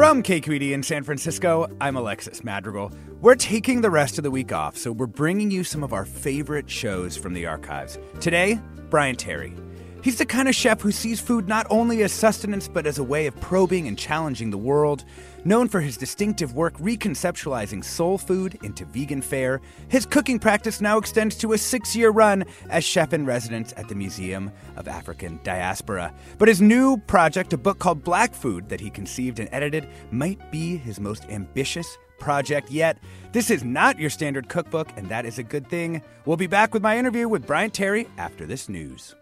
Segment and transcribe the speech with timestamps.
[0.00, 2.90] From KQED in San Francisco, I'm Alexis Madrigal.
[3.20, 6.06] We're taking the rest of the week off, so we're bringing you some of our
[6.06, 7.98] favorite shows from the archives.
[8.18, 9.54] Today, Bryant Terry.
[10.02, 13.04] He's the kind of chef who sees food not only as sustenance, but as a
[13.04, 15.04] way of probing and challenging the world.
[15.44, 20.96] Known for his distinctive work reconceptualizing soul food into vegan fare, his cooking practice now
[20.96, 25.38] extends to a six year run as chef in residence at the Museum of African
[25.42, 26.14] Diaspora.
[26.38, 30.50] But his new project, a book called Black Food that he conceived and edited, might
[30.50, 32.98] be his most ambitious project yet.
[33.32, 36.00] This is not your standard cookbook, and that is a good thing.
[36.24, 39.14] We'll be back with my interview with Bryant Terry after this news.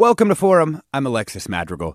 [0.00, 0.80] Welcome to Forum.
[0.94, 1.94] I'm Alexis Madrigal.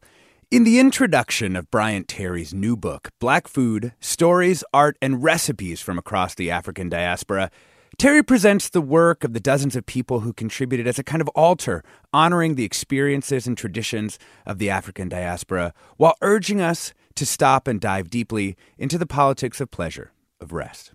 [0.51, 5.97] In the introduction of Bryant Terry's new book, Black Food Stories, Art, and Recipes from
[5.97, 7.49] Across the African Diaspora,
[7.97, 11.29] Terry presents the work of the dozens of people who contributed as a kind of
[11.29, 17.67] altar, honoring the experiences and traditions of the African diaspora, while urging us to stop
[17.67, 20.93] and dive deeply into the politics of pleasure, of rest.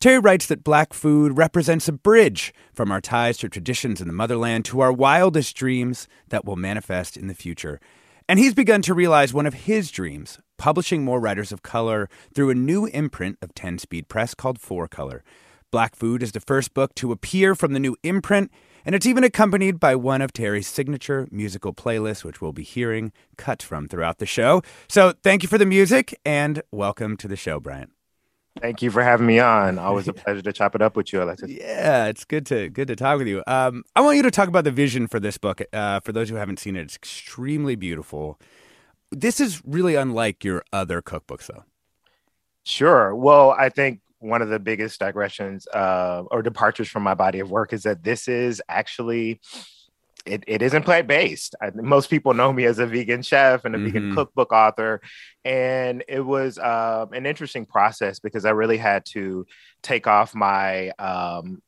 [0.00, 4.14] Terry writes that black food represents a bridge from our ties to traditions in the
[4.14, 7.78] motherland to our wildest dreams that will manifest in the future.
[8.26, 12.48] And he's begun to realize one of his dreams, publishing more writers of color through
[12.48, 15.22] a new imprint of 10 Speed Press called Four Color.
[15.70, 18.50] Black Food is the first book to appear from the new imprint,
[18.86, 23.12] and it's even accompanied by one of Terry's signature musical playlists, which we'll be hearing
[23.36, 24.62] cut from throughout the show.
[24.88, 27.92] So thank you for the music, and welcome to the show, Bryant.
[28.60, 29.78] Thank you for having me on.
[29.78, 31.50] Always a pleasure to chop it up with you, Alexis.
[31.50, 33.42] Yeah, it's good to good to talk with you.
[33.46, 35.62] Um, I want you to talk about the vision for this book.
[35.72, 38.40] Uh, for those who haven't seen it, it's extremely beautiful.
[39.12, 41.64] This is really unlike your other cookbooks, though.
[42.64, 43.14] Sure.
[43.14, 47.50] Well, I think one of the biggest digressions uh, or departures from my body of
[47.50, 49.40] work is that this is actually
[50.26, 51.54] it, it isn't plant based.
[51.74, 53.86] Most people know me as a vegan chef and a mm-hmm.
[53.86, 55.00] vegan cookbook author.
[55.44, 59.46] And it was uh, an interesting process because I really had to
[59.82, 61.62] take off my um,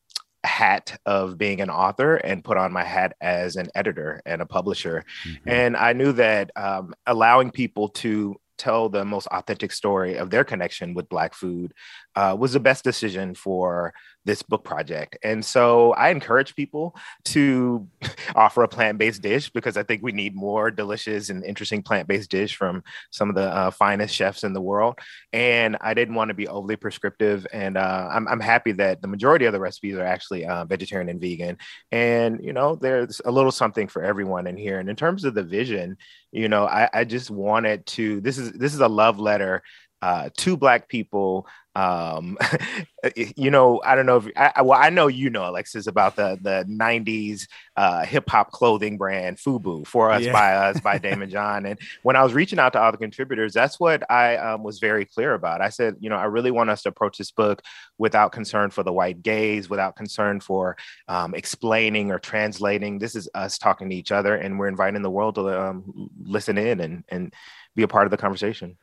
[0.44, 4.46] hat of being an author and put on my hat as an editor and a
[4.46, 5.04] publisher.
[5.26, 5.48] Mm-hmm.
[5.48, 10.44] And I knew that um, allowing people to tell the most authentic story of their
[10.44, 11.72] connection with Black food
[12.14, 13.92] uh, was the best decision for
[14.24, 15.18] this book project.
[15.22, 16.94] And so I encourage people
[17.26, 17.86] to
[18.34, 22.08] offer a plant based dish because I think we need more delicious and interesting plant
[22.08, 24.98] based dish from some of the uh, finest chefs in the world.
[25.32, 27.46] And I didn't want to be overly prescriptive.
[27.52, 31.08] And uh, I'm, I'm, happy that the majority of the recipes are actually uh, vegetarian
[31.08, 31.58] and vegan.
[31.92, 34.80] And, you know, there's a little something for everyone in here.
[34.80, 35.96] And in terms of the vision,
[36.32, 39.62] you know, I, I just wanted to, this is, this is a love letter
[40.02, 42.36] uh, two black people um
[43.16, 46.38] you know i don't know if I, well i know you know alexis about the
[46.42, 47.46] the 90s
[47.76, 50.32] uh hip-hop clothing brand fubu for us yeah.
[50.32, 51.64] by us by Daymond John.
[51.64, 55.06] And when i was reaching out to other contributors that's what i um, was very
[55.06, 55.60] clear about.
[55.62, 57.62] I said you know i really want us to approach this book
[57.96, 60.76] without concern for the white gaze without concern for
[61.08, 62.98] um, explaining or translating.
[62.98, 66.58] This is us talking to each other and we're inviting the world to um, listen
[66.58, 67.32] in and and
[67.74, 68.76] be a part of the conversation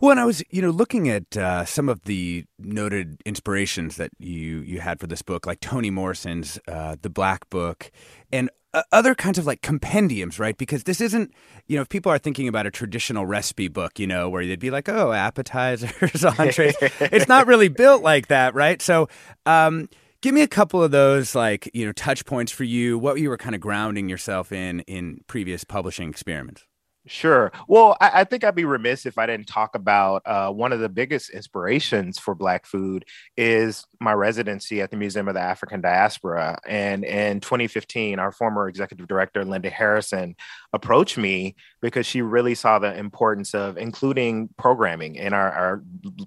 [0.00, 4.10] well, and I was, you know, looking at uh, some of the noted inspirations that
[4.18, 7.90] you you had for this book, like Toni Morrison's uh, "The Black Book,"
[8.32, 10.56] and uh, other kinds of like compendiums, right?
[10.56, 11.32] Because this isn't,
[11.66, 14.60] you know, if people are thinking about a traditional recipe book, you know, where they'd
[14.60, 18.80] be like, oh, appetizers, entrees, it's not really built like that, right?
[18.80, 19.08] So,
[19.44, 19.88] um,
[20.20, 22.98] give me a couple of those, like, you know, touch points for you.
[22.98, 26.64] What you were kind of grounding yourself in in previous publishing experiments.
[27.06, 27.50] Sure.
[27.66, 30.80] Well, I, I, think I'd be remiss if I didn't talk about uh, one of
[30.80, 33.06] the biggest inspirations for Black food
[33.38, 36.58] is my residency at the Museum of the African Diaspora.
[36.68, 40.36] And in 2015, our former executive director, Linda Harrison,
[40.72, 45.82] approached me because she really saw the importance of including programming in our, our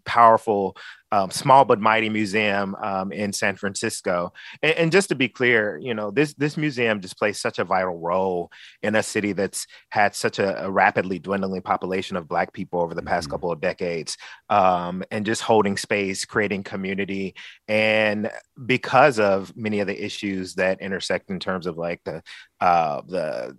[0.05, 0.75] powerful
[1.13, 4.33] um, small but mighty museum um, in San Francisco.
[4.63, 7.63] And, and, just to be clear, you know, this this museum just plays such a
[7.63, 8.51] vital role
[8.81, 12.95] in a city that's had such a, a rapidly dwindling population of Black people over
[12.95, 13.33] the past mm-hmm.
[13.33, 14.17] couple of decades,
[14.49, 17.35] um, and just holding space, creating community,
[17.67, 18.31] and
[18.65, 22.23] because of many of the issues that intersect in terms of like the
[22.59, 23.55] uh, the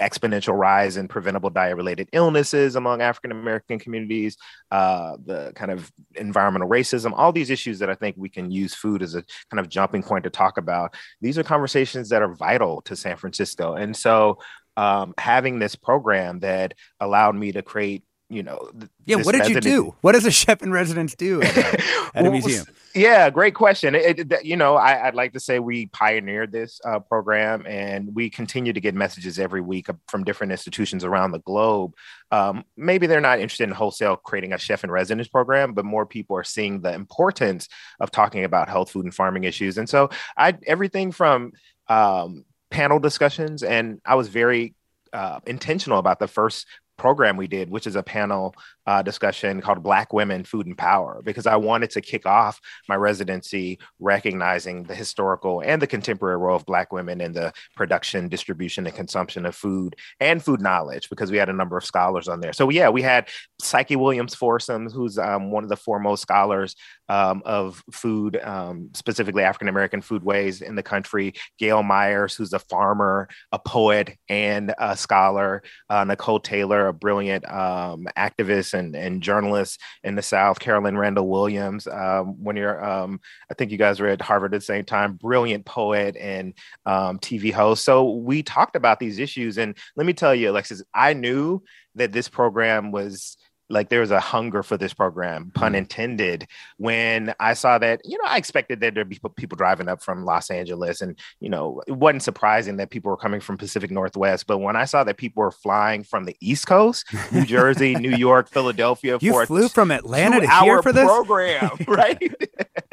[0.00, 4.36] exponential rise in preventable diet related illnesses among African American communities,
[4.70, 8.74] uh, the kind of environmental racism, all these issues that I think we can use
[8.74, 10.94] food as a kind of jumping point to talk about.
[11.20, 13.74] These are conversations that are vital to San Francisco.
[13.74, 14.38] And so
[14.76, 18.70] um, having this program that allowed me to create you know.
[19.04, 19.94] Yeah, what did you do?
[20.00, 21.82] What does a chef in residence do at, a,
[22.14, 22.66] at a museum?
[22.94, 23.94] Yeah, great question.
[23.94, 28.14] It, it, you know, I, would like to say we pioneered this uh, program, and
[28.14, 31.94] we continue to get messages every week from different institutions around the globe.
[32.30, 36.06] Um, maybe they're not interested in wholesale creating a chef in residence program, but more
[36.06, 37.68] people are seeing the importance
[38.00, 39.76] of talking about health, food, and farming issues.
[39.76, 41.52] And so, I everything from
[41.88, 44.74] um, panel discussions, and I was very
[45.12, 48.54] uh, intentional about the first program we did, which is a panel
[48.86, 52.96] uh, discussion called Black Women, Food and Power, because I wanted to kick off my
[52.96, 58.86] residency recognizing the historical and the contemporary role of Black women in the production, distribution,
[58.86, 62.40] and consumption of food and food knowledge, because we had a number of scholars on
[62.40, 62.52] there.
[62.52, 63.28] So, yeah, we had
[63.60, 66.76] Psyche Williams-Forson, who's um, one of the foremost scholars
[67.08, 72.58] um, of food, um, specifically African American foodways in the country, Gail Myers, who's a
[72.58, 79.22] farmer, a poet, and a scholar, uh, Nicole Taylor, a brilliant um, activist and, and
[79.22, 83.20] journalists in the South, Caroline Randall Williams, um, when you're, um,
[83.50, 86.54] I think you guys were at Harvard at the same time, brilliant poet and
[86.86, 87.84] um, TV host.
[87.84, 89.58] So we talked about these issues.
[89.58, 91.62] And let me tell you, Alexis, I knew
[91.94, 93.36] that this program was
[93.70, 95.76] like there was a hunger for this program, pun mm-hmm.
[95.76, 96.46] intended.
[96.76, 100.24] When I saw that, you know, I expected that there'd be people driving up from
[100.24, 104.46] Los Angeles, and you know, it wasn't surprising that people were coming from Pacific Northwest.
[104.46, 108.16] But when I saw that people were flying from the East Coast, New Jersey, New
[108.16, 112.34] York, Philadelphia, you for flew from Atlanta to here for this program, right?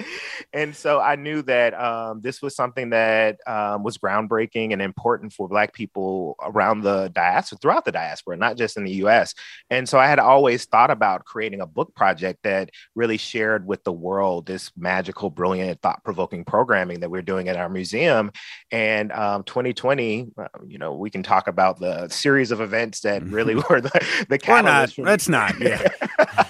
[0.54, 5.34] and so I knew that um, this was something that um, was groundbreaking and important
[5.34, 9.34] for Black people around the diaspora, throughout the diaspora, not just in the U.S.
[9.70, 13.66] And so I had always always thought about creating a book project that really shared
[13.66, 18.32] with the world this magical, brilliant, thought provoking programming that we're doing at our museum.
[18.72, 23.24] And um, 2020, uh, you know, we can talk about the series of events that
[23.24, 24.98] really were the, the catalyst.
[24.98, 25.60] Not, Let's not.
[25.60, 25.88] Yeah.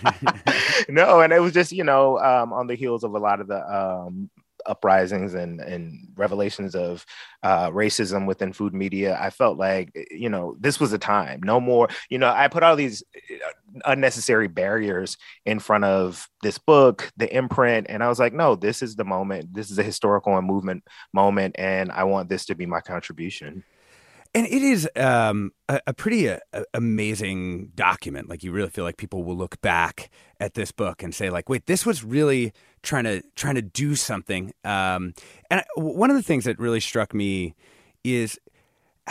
[0.89, 3.47] no, and it was just, you know, um, on the heels of a lot of
[3.47, 4.29] the um,
[4.65, 7.05] uprisings and and revelations of
[7.43, 11.41] uh, racism within food media, I felt like you know this was a time.
[11.43, 11.89] No more.
[12.09, 13.49] You know, I put all these uh,
[13.85, 18.81] unnecessary barriers in front of this book, the imprint, and I was like, no, this
[18.81, 19.53] is the moment.
[19.53, 20.83] This is a historical and movement
[21.13, 23.63] moment, and I want this to be my contribution.
[24.33, 26.39] And it is um, a, a, pretty uh,
[26.73, 28.29] amazing document.
[28.29, 31.49] Like you really feel like people will look back at this book and say, like,
[31.49, 34.53] wait, this was really trying to trying to do something.
[34.63, 35.13] Um,
[35.49, 37.55] and I, one of the things that really struck me
[38.05, 38.39] is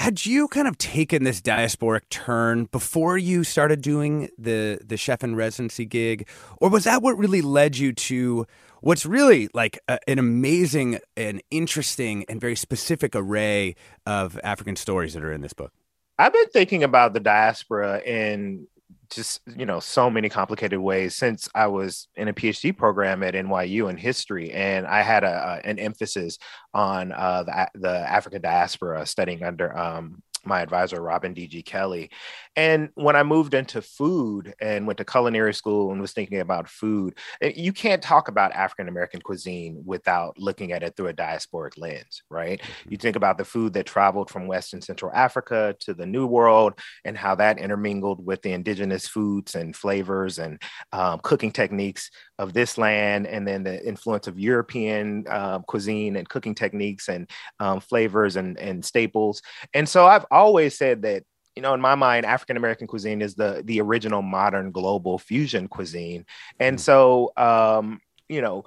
[0.01, 5.23] had you kind of taken this diasporic turn before you started doing the the chef
[5.23, 6.27] in residency gig,
[6.57, 8.47] or was that what really led you to
[8.81, 13.75] what's really like a, an amazing and interesting and very specific array
[14.07, 15.71] of African stories that are in this book.
[16.19, 18.69] I've been thinking about the diaspora in
[19.11, 23.35] just you know so many complicated ways since I was in a PhD program at
[23.35, 26.39] NYU in history, and I had a, a an emphasis
[26.73, 31.63] on uh, the the African diaspora, studying under um, my advisor Robin D.G.
[31.63, 32.11] Kelley
[32.57, 36.69] And when I moved into food and went to culinary school and was thinking about
[36.69, 41.15] food, eh, you can't talk about African American cuisine without looking at it through a
[41.15, 42.61] diasporic lens, right?
[42.61, 42.91] Mm-hmm.
[42.93, 46.27] You think about the food that traveled from West and Central Africa to the New
[46.27, 50.61] World and how that intermingled with the indigenous foods and flavors and
[50.93, 56.29] um, cooking techniques of this land, and then the influence of European uh, cuisine and
[56.29, 57.31] cooking techniques and
[57.61, 59.43] um, flavors and, and staples.
[59.75, 61.25] And so I've always said that
[61.57, 65.69] you know, in my mind, African American cuisine is the the original modern global fusion
[65.69, 66.25] cuisine.
[66.59, 66.81] And mm.
[66.81, 68.65] so, um, you know,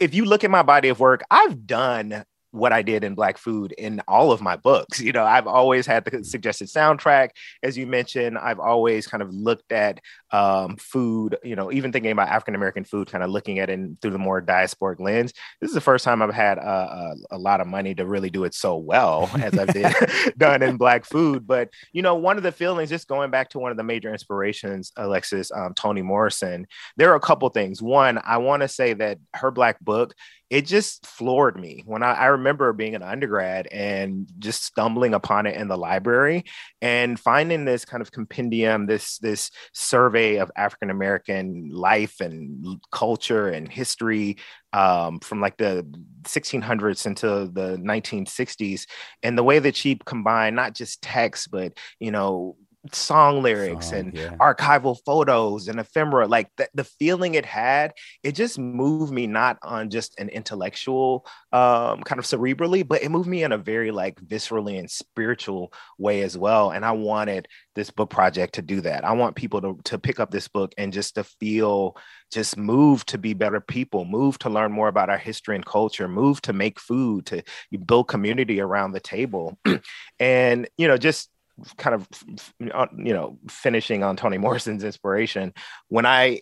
[0.00, 2.24] if you look at my body of work, I've done
[2.54, 5.00] what I did in Black Food in all of my books.
[5.00, 7.30] You know, I've always had the suggested soundtrack,
[7.62, 8.38] as you mentioned.
[8.38, 12.84] I've always kind of looked at um, food, you know, even thinking about African American
[12.84, 15.32] food, kind of looking at it through the more diasporic lens.
[15.60, 18.30] This is the first time I've had a, a, a lot of money to really
[18.30, 19.92] do it so well as I've did,
[20.38, 21.46] done in Black Food.
[21.46, 24.12] But, you know, one of the feelings, just going back to one of the major
[24.12, 27.82] inspirations, Alexis, um, Toni Morrison, there are a couple things.
[27.82, 30.14] One, I want to say that her Black book
[30.54, 35.46] it just floored me when I, I, remember being an undergrad and just stumbling upon
[35.46, 36.44] it in the library
[36.80, 43.48] and finding this kind of compendium, this this survey of African American life and culture
[43.48, 44.36] and history
[44.72, 45.84] um, from like the
[46.22, 48.86] 1600s into the 1960s,
[49.24, 52.54] and the way that she combined not just text but you know
[52.92, 54.36] song lyrics song, and yeah.
[54.36, 59.58] archival photos and ephemera like the, the feeling it had it just moved me not
[59.62, 63.90] on just an intellectual um, kind of cerebrally but it moved me in a very
[63.90, 68.80] like viscerally and spiritual way as well and i wanted this book project to do
[68.80, 71.96] that i want people to, to pick up this book and just to feel
[72.32, 76.08] just move to be better people move to learn more about our history and culture
[76.08, 77.42] move to make food to
[77.86, 79.58] build community around the table
[80.18, 81.30] and you know just
[81.78, 82.08] kind of
[82.58, 85.52] you know finishing on Toni Morrison's inspiration
[85.88, 86.40] when I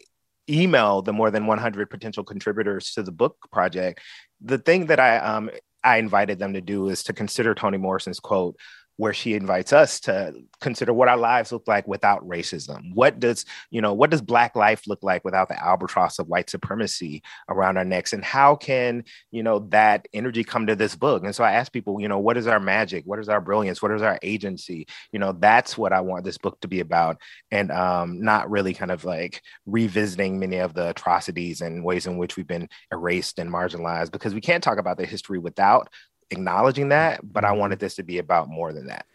[0.48, 4.00] email the more than 100 potential contributors to the book project
[4.40, 5.50] the thing that I um
[5.84, 8.56] I invited them to do is to consider Toni Morrison's quote
[8.96, 12.94] where she invites us to consider what our lives look like without racism.
[12.94, 16.50] What does, you know, what does black life look like without the albatross of white
[16.50, 18.12] supremacy around our necks?
[18.12, 21.24] And how can, you know, that energy come to this book?
[21.24, 23.04] And so I ask people, you know, what is our magic?
[23.06, 23.82] What is our brilliance?
[23.82, 24.86] What is our agency?
[25.10, 27.20] You know, that's what I want this book to be about.
[27.50, 32.18] And um, not really kind of like revisiting many of the atrocities and ways in
[32.18, 35.88] which we've been erased and marginalized because we can't talk about the history without
[36.30, 37.60] acknowledging that, but I mm-hmm.
[37.60, 39.06] wanted this to be about more than that.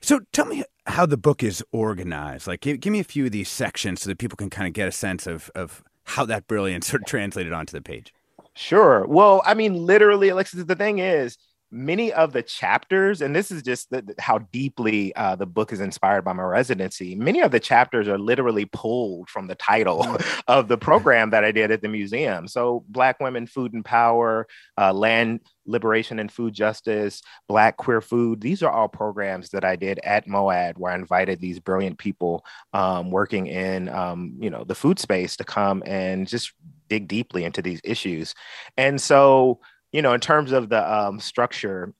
[0.00, 2.46] So tell me how the book is organized.
[2.46, 4.74] Like, give, give me a few of these sections so that people can kind of
[4.74, 8.12] get a sense of of how that brilliance sort of translated onto the page.
[8.54, 9.06] Sure.
[9.06, 11.38] Well, I mean, literally, Alexis, the thing is,
[11.74, 15.80] many of the chapters, and this is just the, how deeply uh, the book is
[15.80, 20.42] inspired by my residency, many of the chapters are literally pulled from the title mm.
[20.48, 22.46] of the program that I did at the museum.
[22.46, 24.46] So, Black Women, Food and Power,
[24.78, 28.40] uh, Land Liberation and Food Justice, Black Queer Food.
[28.40, 32.44] These are all programs that I did at MOAD, where I invited these brilliant people
[32.72, 36.52] um, working in, um, you know, the food space to come and just
[36.88, 38.34] dig deeply into these issues.
[38.76, 39.60] And so,
[39.94, 41.94] you know, in terms of the um, structure,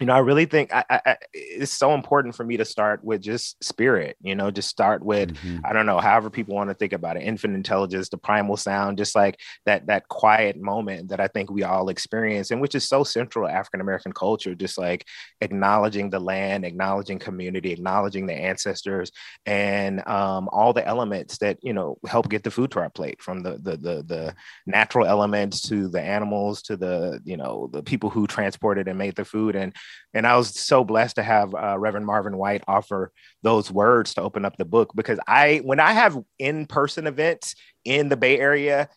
[0.00, 3.22] you know, I really think I, I, it's so important for me to start with
[3.22, 5.58] just spirit, you know, just start with, mm-hmm.
[5.64, 8.98] I don't know, however people want to think about it, infinite intelligence, the primal sound,
[8.98, 12.88] just like that, that quiet moment that I think we all experience and which is
[12.88, 15.06] so central to African-American culture, just like
[15.40, 19.12] acknowledging the land, acknowledging community, acknowledging the ancestors
[19.46, 23.22] and um, all the elements that, you know, help get the food to our plate
[23.22, 24.34] from the, the, the, the
[24.66, 29.14] natural elements to the animals, to the, you know, the people who transported and made
[29.14, 29.54] the food.
[29.54, 29.72] And
[30.14, 34.22] and I was so blessed to have uh, Reverend Marvin White offer those words to
[34.22, 38.38] open up the book because I, when I have in person events in the Bay
[38.38, 38.88] Area,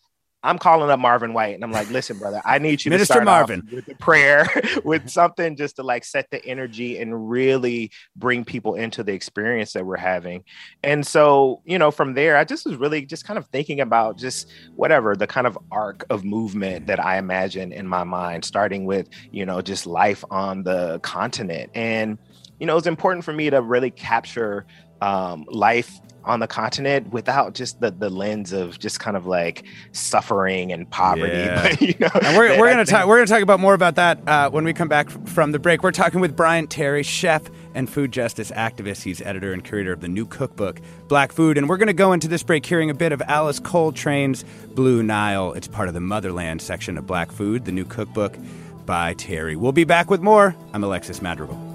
[0.45, 3.13] I'm calling up Marvin White and I'm like, listen, brother, I need you Minister to
[3.13, 4.47] start Marvin with a prayer,
[4.83, 9.73] with something just to like set the energy and really bring people into the experience
[9.73, 10.43] that we're having.
[10.83, 14.17] And so, you know, from there, I just was really just kind of thinking about
[14.17, 18.85] just whatever the kind of arc of movement that I imagine in my mind, starting
[18.85, 21.71] with, you know, just life on the continent.
[21.73, 22.19] And,
[22.59, 24.65] you know, it's important for me to really capture
[25.01, 29.65] um, life on the continent without just the the lens of just kind of like
[29.91, 31.33] suffering and poverty.
[31.33, 31.69] Yeah.
[31.69, 34.27] But, you know, and we're, we're gonna talk we're gonna talk about more about that
[34.27, 35.83] uh, when we come back from the break.
[35.83, 39.03] We're talking with Bryant Terry, chef and food justice activist.
[39.03, 42.27] He's editor and curator of the new cookbook Black Food, and we're gonna go into
[42.27, 45.53] this break hearing a bit of Alice Coltrane's Blue Nile.
[45.53, 48.37] It's part of the Motherland section of Black Food, the new cookbook
[48.85, 49.55] by Terry.
[49.55, 50.55] We'll be back with more.
[50.73, 51.74] I'm Alexis Madrigal.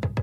[0.00, 0.21] Thank you.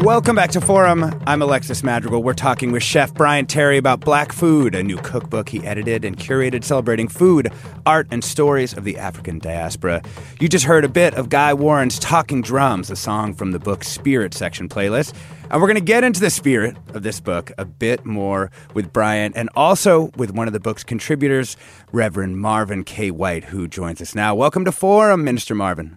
[0.00, 1.18] Welcome back to Forum.
[1.26, 2.22] I'm Alexis Madrigal.
[2.22, 6.18] We're talking with Chef Bryant Terry about Black Food, a new cookbook he edited and
[6.18, 7.50] curated celebrating food,
[7.86, 10.02] art, and stories of the African diaspora.
[10.38, 13.82] You just heard a bit of Guy Warren's Talking Drums, a song from the book
[13.82, 15.14] Spirit section playlist.
[15.50, 18.92] And we're going to get into the spirit of this book a bit more with
[18.92, 21.56] Bryant and also with one of the book's contributors,
[21.90, 23.10] Reverend Marvin K.
[23.10, 24.34] White, who joins us now.
[24.34, 25.96] Welcome to Forum, Minister Marvin.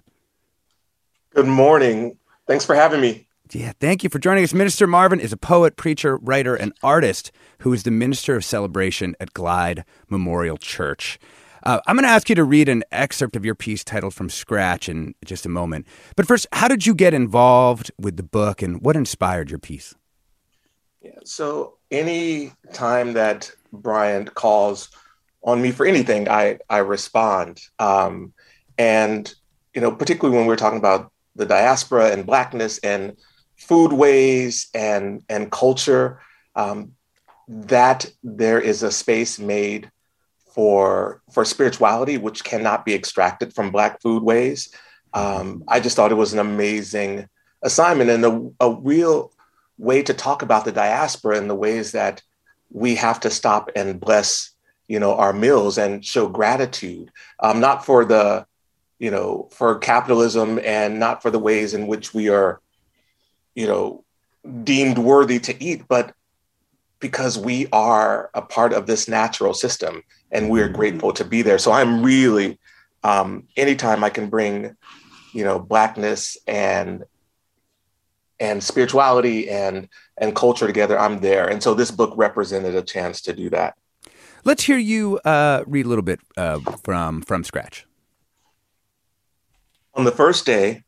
[1.35, 2.17] Good morning.
[2.47, 3.25] Thanks for having me.
[3.51, 4.53] Yeah, thank you for joining us.
[4.53, 9.15] Minister Marvin is a poet, preacher, writer, and artist who is the minister of celebration
[9.19, 11.17] at Glide Memorial Church.
[11.63, 14.29] Uh, I'm going to ask you to read an excerpt of your piece titled From
[14.29, 15.87] Scratch in just a moment.
[16.15, 19.95] But first, how did you get involved with the book and what inspired your piece?
[21.01, 24.91] Yeah, so any time that Bryant calls
[25.43, 27.61] on me for anything, I, I respond.
[27.79, 28.31] Um,
[28.77, 29.33] and,
[29.73, 33.17] you know, particularly when we're talking about the diaspora and blackness and
[33.59, 36.19] foodways and and culture
[36.55, 36.93] um,
[37.47, 39.91] that there is a space made
[40.53, 44.73] for for spirituality which cannot be extracted from black foodways
[45.13, 47.27] um, i just thought it was an amazing
[47.61, 49.31] assignment and a, a real
[49.77, 52.21] way to talk about the diaspora and the ways that
[52.71, 54.51] we have to stop and bless
[54.87, 58.45] you know our meals and show gratitude um, not for the
[58.99, 62.59] you know for capitalism and not for the ways in which we are
[63.55, 64.03] you know,
[64.63, 66.13] deemed worthy to eat, but
[66.99, 70.75] because we are a part of this natural system and we're mm-hmm.
[70.75, 71.57] grateful to be there.
[71.57, 72.59] So I'm really,
[73.03, 74.75] um, anytime I can bring,
[75.33, 77.03] you know, blackness and
[78.41, 81.47] and spirituality and and culture together, I'm there.
[81.47, 83.75] And so this book represented a chance to do that.
[84.45, 87.85] Let's hear you uh, read a little bit uh, from from scratch.
[89.93, 90.83] On the first day,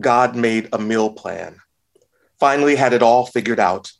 [0.00, 1.60] God made a meal plan
[2.40, 3.92] finally had it all figured out,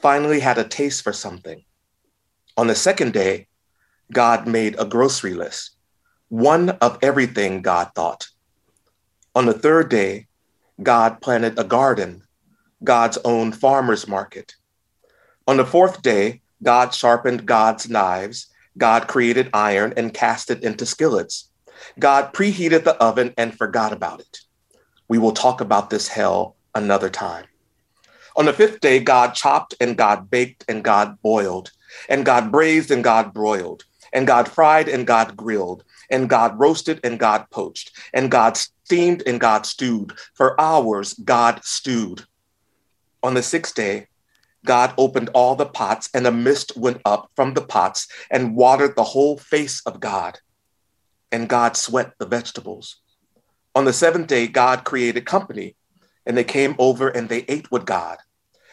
[0.00, 1.64] finally had a taste for something.
[2.56, 3.48] On the second day,
[4.12, 5.70] God made a grocery list,
[6.28, 8.28] one of everything God thought.
[9.34, 10.26] On the third day,
[10.82, 12.22] God planted a garden,
[12.84, 14.54] God's own farmer's market.
[15.46, 18.48] On the fourth day, God sharpened God's knives.
[18.76, 21.50] God created iron and cast it into skillets.
[21.98, 24.40] God preheated the oven and forgot about it.
[25.08, 27.46] We will talk about this hell another time.
[28.36, 31.72] On the fifth day, God chopped and God baked and God boiled,
[32.08, 37.00] and God braised and God broiled, and God fried and God grilled, and God roasted
[37.02, 40.12] and God poached, and God steamed and God stewed.
[40.34, 42.26] For hours, God stewed.
[43.22, 44.06] On the sixth day,
[44.64, 48.94] God opened all the pots, and a mist went up from the pots and watered
[48.94, 50.38] the whole face of God.
[51.32, 53.00] And God sweat the vegetables.
[53.78, 55.76] On the seventh day, God created company,
[56.26, 58.18] and they came over and they ate with God.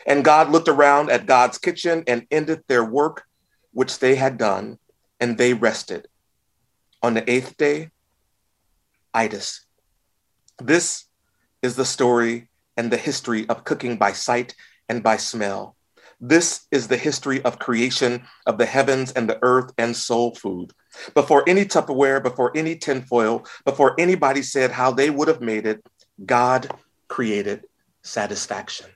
[0.08, 3.24] And God looked around at God's kitchen and ended their work,
[3.72, 4.80] which they had done,
[5.20, 6.08] and they rested.
[7.04, 7.92] On the eighth day,
[9.14, 9.68] itis.
[10.58, 11.06] This
[11.62, 14.56] is the story and the history of cooking by sight
[14.90, 15.76] and by smell.
[16.20, 20.74] This is the history of creation of the heavens and the earth and soul food.
[21.14, 25.86] Before any Tupperware, before any tinfoil, before anybody said how they would have made it,
[26.26, 26.70] God
[27.08, 27.66] created
[28.04, 28.88] satisfaction.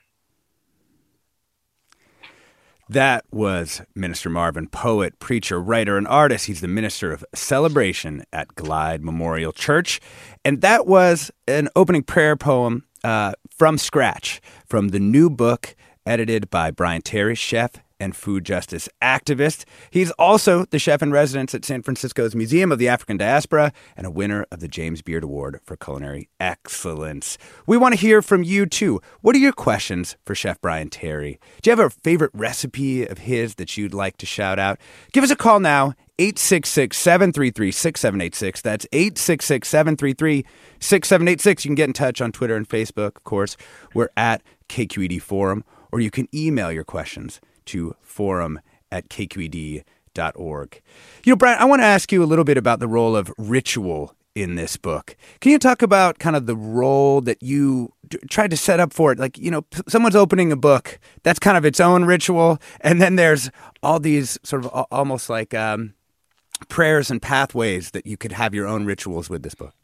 [2.88, 6.46] That was Minister Marvin, poet, preacher, writer, and artist.
[6.46, 10.00] He's the minister of celebration at Glide Memorial Church.
[10.44, 16.50] And that was an opening prayer poem uh, from scratch from the new book edited
[16.50, 19.64] by Bryant Terry, chef and food justice activist.
[19.90, 24.06] He's also the chef in residence at San Francisco's Museum of the African Diaspora and
[24.06, 27.36] a winner of the James Beard Award for Culinary Excellence.
[27.66, 29.00] We want to hear from you too.
[29.20, 31.38] What are your questions for Chef Bryant Terry?
[31.60, 34.78] Do you have a favorite recipe of his that you'd like to shout out?
[35.12, 35.94] Give us a call now.
[36.18, 38.60] 866 733 6786.
[38.60, 40.44] That's 866 733
[40.78, 41.64] 6786.
[41.64, 43.56] You can get in touch on Twitter and Facebook, of course.
[43.94, 50.82] We're at KQED Forum, or you can email your questions to forum at kqed.org.
[51.24, 53.32] You know, Bryant, I want to ask you a little bit about the role of
[53.38, 55.16] ritual in this book.
[55.40, 58.92] Can you talk about kind of the role that you d- tried to set up
[58.92, 59.18] for it?
[59.18, 62.58] Like, you know, p- someone's opening a book, that's kind of its own ritual.
[62.80, 63.50] And then there's
[63.82, 65.94] all these sort of almost like um,
[66.68, 69.74] prayers and pathways that you could have your own rituals with this book.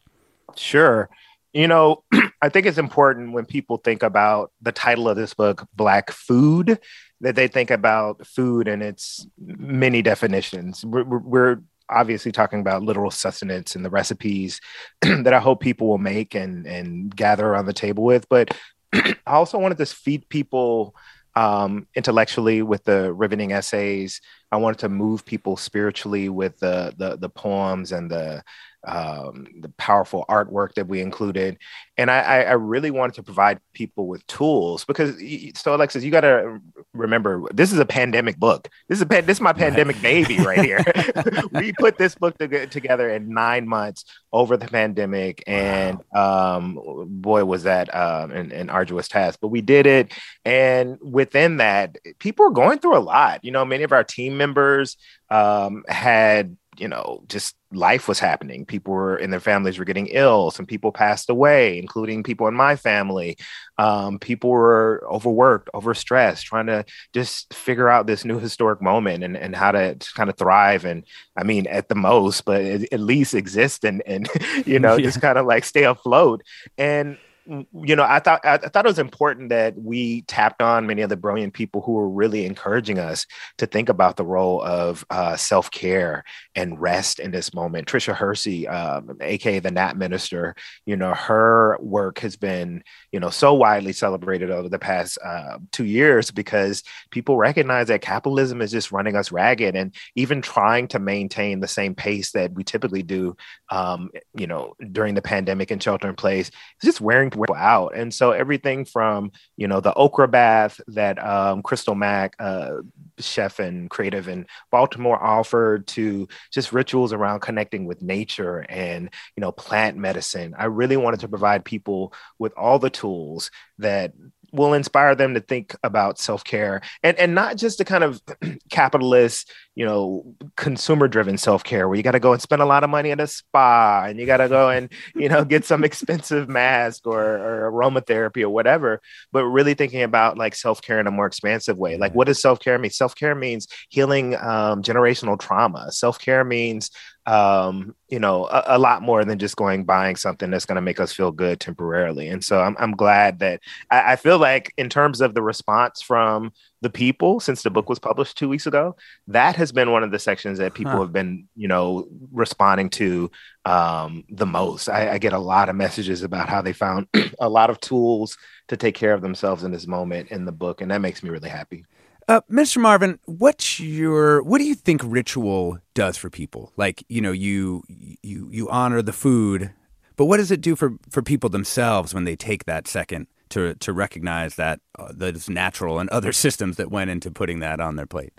[0.54, 1.08] Sure.
[1.52, 2.02] You know,
[2.42, 6.78] I think it's important when people think about the title of this book, Black Food,
[7.20, 10.84] that they think about food and its many definitions.
[10.84, 14.60] We're, we're obviously talking about literal sustenance and the recipes
[15.02, 18.28] that I hope people will make and and gather around the table with.
[18.28, 18.56] But
[18.92, 20.94] I also wanted to feed people
[21.34, 24.22] um, intellectually with the riveting essays.
[24.50, 28.42] I wanted to move people spiritually with the the, the poems and the
[28.86, 31.58] um, the powerful artwork that we included.
[31.98, 35.20] And I, I, really wanted to provide people with tools because,
[35.56, 36.60] so Alexis, you got to
[36.96, 38.68] remember this is a pandemic book.
[38.88, 40.84] This is a this is my pandemic baby right here.
[41.52, 46.78] we put this book to, together in nine months over the pandemic, and um,
[47.08, 49.38] boy, was that um, an, an arduous task.
[49.40, 50.12] But we did it,
[50.44, 53.44] and within that, people are going through a lot.
[53.44, 54.96] You know, many of our team members
[55.30, 58.64] um, had you know, just life was happening.
[58.64, 60.50] People were and their families were getting ill.
[60.50, 63.36] Some people passed away, including people in my family.
[63.78, 69.36] Um, people were overworked, overstressed, trying to just figure out this new historic moment and,
[69.36, 70.84] and how to kind of thrive.
[70.84, 71.04] And
[71.36, 74.28] I mean, at the most, but at least exist and, and
[74.66, 75.04] you know, yeah.
[75.04, 76.42] just kind of like stay afloat.
[76.78, 81.02] And you know, I thought I thought it was important that we tapped on many
[81.02, 83.26] of the brilliant people who were really encouraging us
[83.58, 87.86] to think about the role of uh, self care and rest in this moment.
[87.86, 90.56] Tricia Hersey, um, aka the Nap Minister,
[90.86, 92.82] you know, her work has been
[93.12, 98.00] you know so widely celebrated over the past uh, two years because people recognize that
[98.00, 102.52] capitalism is just running us ragged, and even trying to maintain the same pace that
[102.52, 103.36] we typically do,
[103.70, 107.94] um, you know, during the pandemic and shelter in place, is just wearing out.
[107.94, 112.76] And so everything from, you know, the okra bath that um, Krystal Mack, uh,
[113.18, 119.40] chef and creative in Baltimore offered to just rituals around connecting with nature and, you
[119.40, 120.54] know, plant medicine.
[120.58, 124.12] I really wanted to provide people with all the tools that
[124.56, 128.20] will inspire them to think about self-care and and not just the kind of
[128.70, 132.82] capitalist you know consumer driven self-care where you got to go and spend a lot
[132.82, 135.84] of money at a spa and you got to go and you know get some
[135.84, 139.00] expensive mask or, or aromatherapy or whatever
[139.32, 141.96] but really thinking about like self-care in a more expansive way.
[141.96, 142.90] Like what does self-care mean?
[142.90, 145.92] Self-care means healing um, generational trauma.
[145.92, 146.90] Self-care means
[147.26, 150.80] um, you know, a, a, lot more than just going buying something that's going to
[150.80, 152.28] make us feel good temporarily.
[152.28, 153.60] And so I'm, I'm glad that
[153.90, 157.88] I, I, feel like, in terms of the response from the people since the book
[157.88, 158.94] was published two weeks ago,
[159.26, 161.00] that has been one of the sections that people huh.
[161.00, 163.28] have been, you know, responding to
[163.64, 164.88] um, the most.
[164.88, 167.08] I, I get a lot of messages about how they found
[167.40, 170.80] a lot of tools to take care of themselves in this moment in the book,
[170.80, 171.84] and that makes me really happy.
[172.28, 172.78] Uh, Mr.
[172.78, 176.72] Marvin, what's your what do you think ritual does for people?
[176.76, 179.72] Like, you know, you you you honor the food,
[180.16, 183.74] but what does it do for for people themselves when they take that second to
[183.76, 187.78] to recognize that uh, that is natural and other systems that went into putting that
[187.78, 188.32] on their plate?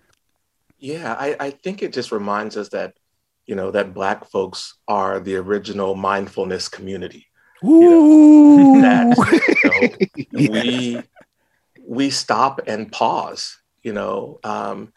[0.79, 2.95] Yeah, I, I think it just reminds us that
[3.45, 7.27] you know that Black folks are the original mindfulness community.
[7.63, 7.79] Ooh.
[7.79, 11.01] You know, that you know, we
[11.87, 14.91] we stop and pause you know, um,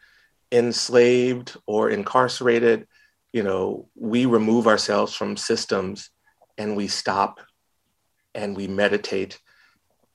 [0.50, 2.88] enslaved or incarcerated,
[3.33, 6.11] you know, we remove ourselves from systems
[6.59, 7.38] and we stop
[8.35, 9.38] and we meditate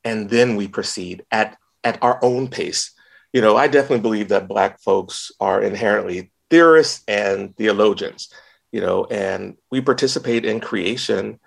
[0.03, 2.91] and then we proceed at, at our own pace.
[3.31, 8.27] You know, I definitely believe that Black folks are inherently theorists and theologians,
[8.73, 11.39] you know, and we participate in creation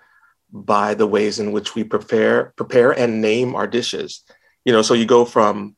[0.51, 4.23] by the ways in which we prepare, prepare and name our dishes.
[4.65, 5.75] You know, so you go from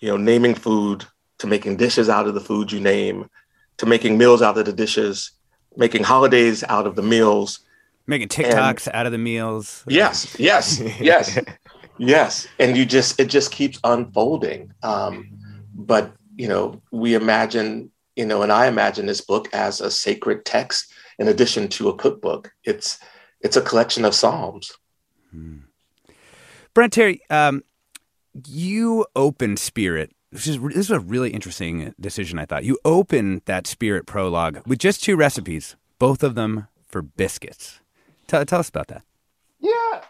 [0.00, 1.04] you know, naming food
[1.38, 3.28] to making dishes out of the food you name,
[3.78, 5.32] to making meals out of the dishes,
[5.76, 7.60] making holidays out of the meals,
[8.06, 9.84] making TikToks and, out of the meals.
[9.86, 11.38] Yes, yes, yes.
[12.02, 14.72] Yes, and you just it just keeps unfolding.
[14.82, 15.28] Um,
[15.74, 20.46] but you know, we imagine, you know, and I imagine this book as a sacred
[20.46, 22.52] text in addition to a cookbook.
[22.64, 22.98] It's
[23.42, 24.72] it's a collection of psalms.
[25.30, 25.58] Hmm.
[26.72, 27.62] Bryant Terry, um,
[28.46, 30.12] you open Spirit.
[30.32, 32.38] This is this is a really interesting decision.
[32.38, 37.02] I thought you open that Spirit prologue with just two recipes, both of them for
[37.02, 37.80] biscuits.
[38.26, 39.02] Tell, tell us about that.
[39.58, 40.02] Yeah,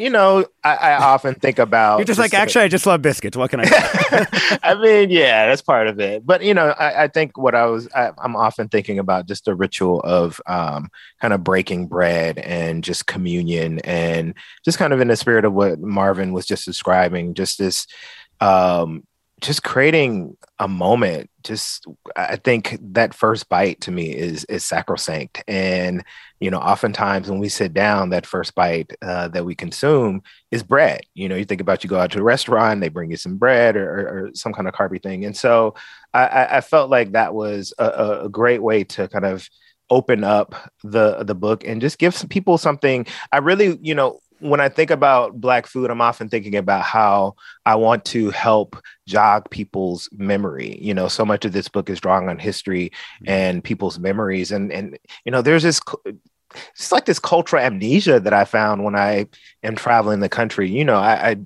[0.00, 1.98] you know, I, I often think about.
[1.98, 3.36] You're just like, actually, I just love biscuits.
[3.36, 3.64] What can I?
[3.64, 4.58] do?
[4.62, 6.24] I mean, yeah, that's part of it.
[6.26, 9.44] But you know, I, I think what I was, I, am often thinking about just
[9.44, 10.88] the ritual of um,
[11.20, 14.34] kind of breaking bread and just communion, and
[14.64, 17.86] just kind of in the spirit of what Marvin was just describing, just this,
[18.40, 19.04] um,
[19.40, 21.30] just creating a moment.
[21.42, 26.04] Just, I think that first bite to me is is sacrosanct, and
[26.40, 30.62] you know, oftentimes when we sit down, that first bite uh, that we consume is
[30.62, 31.02] bread.
[31.14, 33.36] You know, you think about you go out to a restaurant, they bring you some
[33.36, 33.90] bread or,
[34.26, 35.26] or, some kind of carby thing.
[35.26, 35.74] And so
[36.14, 39.48] I, I felt like that was a, a, great way to kind of
[39.90, 43.06] open up the the book and just give some people something.
[43.32, 47.36] I really, you know, when I think about Black food, I'm often thinking about how
[47.64, 48.76] I want to help
[49.06, 50.78] jog people's memory.
[50.80, 53.28] You know, so much of this book is drawing on history mm-hmm.
[53.28, 55.80] and people's memories, and and you know, there's this
[56.72, 59.26] it's like this cultural amnesia that I found when I
[59.62, 60.68] am traveling the country.
[60.68, 61.36] You know, I, I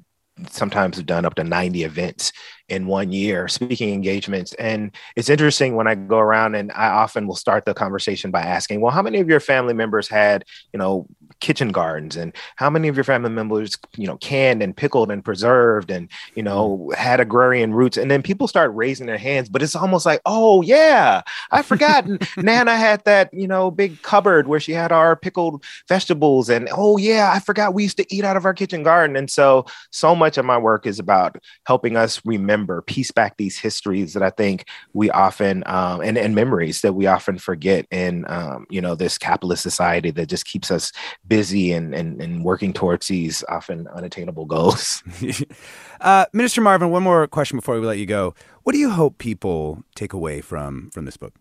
[0.50, 2.32] sometimes have done up to 90 events
[2.68, 4.52] in one year, speaking engagements.
[4.54, 8.40] And it's interesting when I go around and I often will start the conversation by
[8.42, 11.06] asking, well, how many of your family members had, you know,
[11.40, 15.24] kitchen gardens and how many of your family members you know canned and pickled and
[15.24, 17.96] preserved and you know had agrarian roots.
[17.96, 22.06] And then people start raising their hands but it's almost like oh yeah i forgot
[22.36, 26.96] nana had that you know big cupboard where she had our pickled vegetables and oh
[26.96, 29.16] yeah i forgot we used to eat out of our kitchen garden.
[29.16, 33.58] And so so much of my work is about helping us remember piece back these
[33.58, 38.24] histories that i think we often um, and, and memories that we often forget in
[38.28, 40.92] um, you know this capitalist society that just keeps us
[41.26, 45.02] busy and, and, and working towards these often unattainable goals.
[46.00, 48.34] uh, Minister Marvin, one more question before we let you go.
[48.62, 51.34] What do you hope people take away from from this book?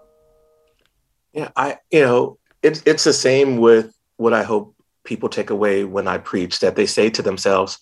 [1.34, 5.84] Yeah, I you know it's it's the same with what I hope people take away
[5.84, 7.80] when I preach that they say to themselves,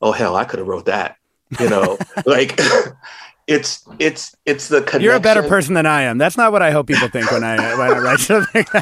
[0.00, 1.16] "Oh hell, I could have wrote that,"
[1.60, 2.58] you know, like
[3.48, 5.00] it's it's it's the connection.
[5.00, 6.18] You're a better person than I am.
[6.18, 8.64] That's not what I hope people think when I when I write something.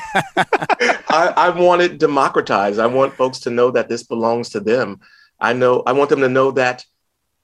[1.09, 2.81] I, I want it democratized.
[2.81, 5.00] I want folks to know that this belongs to them.
[5.40, 6.85] I know I want them to know that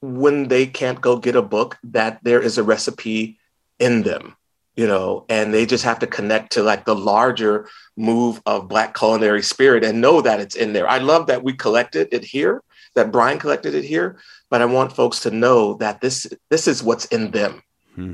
[0.01, 3.39] when they can't go get a book, that there is a recipe
[3.79, 4.35] in them,
[4.75, 8.97] you know, and they just have to connect to like the larger move of Black
[8.99, 10.89] culinary spirit and know that it's in there.
[10.89, 12.65] I love that we collected it here,
[12.97, 14.19] that Bryant collected it here,
[14.53, 17.63] but I want folks to know that this this is what's in them.
[17.95, 18.13] Hmm.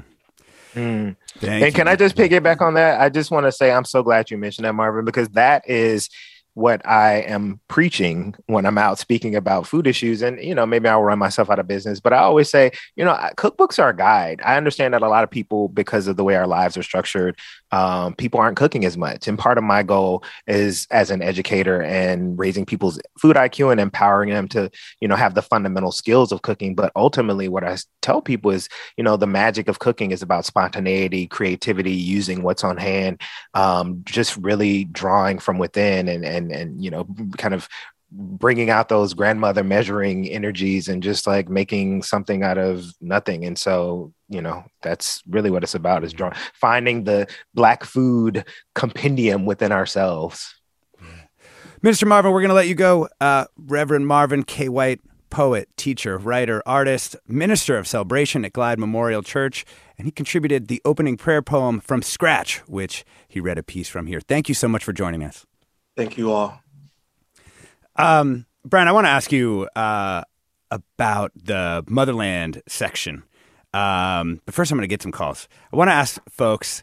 [0.73, 1.17] Mm.
[1.43, 3.01] And can I just piggyback on that?
[3.01, 6.09] I just want to say I'm so glad you mentioned that, Marvin, because that is
[6.55, 10.23] what I am preaching when I'm out speaking about food issues.
[10.23, 13.05] And, you know, maybe I'll run myself out of business, but I always say, you
[13.05, 14.41] know, cookbooks are a guide.
[14.45, 17.37] I understand that a lot of people, because of the way our lives are structured,
[17.71, 19.29] um, people aren't cooking as much.
[19.29, 23.81] And part of my goal is as an educator and raising people's food IQ and
[23.81, 26.75] empowering them to, you know, have the fundamental skills of cooking.
[26.75, 30.47] But ultimately, what I tell people is, you know, the magic of cooking is about
[30.47, 33.21] spontaneity, creativity, using what's on hand,
[33.55, 37.69] um, just really drawing from within and, and, and you know kind of
[38.11, 43.45] bringing out those grandmother measuring energies and just like making something out of nothing.
[43.45, 48.45] And so you know that's really what it's about is drawing finding the black food
[48.75, 50.55] compendium within ourselves.
[51.83, 53.09] Minister marvin we're going to let you go.
[53.21, 54.69] Uh, reverend marvin k.
[54.69, 59.67] White poet teacher writer artist minister of celebration at glide memorial church
[59.99, 64.07] and he contributed the opening prayer poem from scratch which he read a piece from
[64.07, 64.21] here.
[64.21, 65.45] Thank you so much for joining us.
[65.97, 66.61] Thank you all.
[67.99, 70.23] Um, Bryant, I want to ask you uh,
[70.71, 73.25] about the motherland section.
[73.75, 75.49] Um, but first, I'm going to get some calls.
[75.73, 76.83] I want to ask folks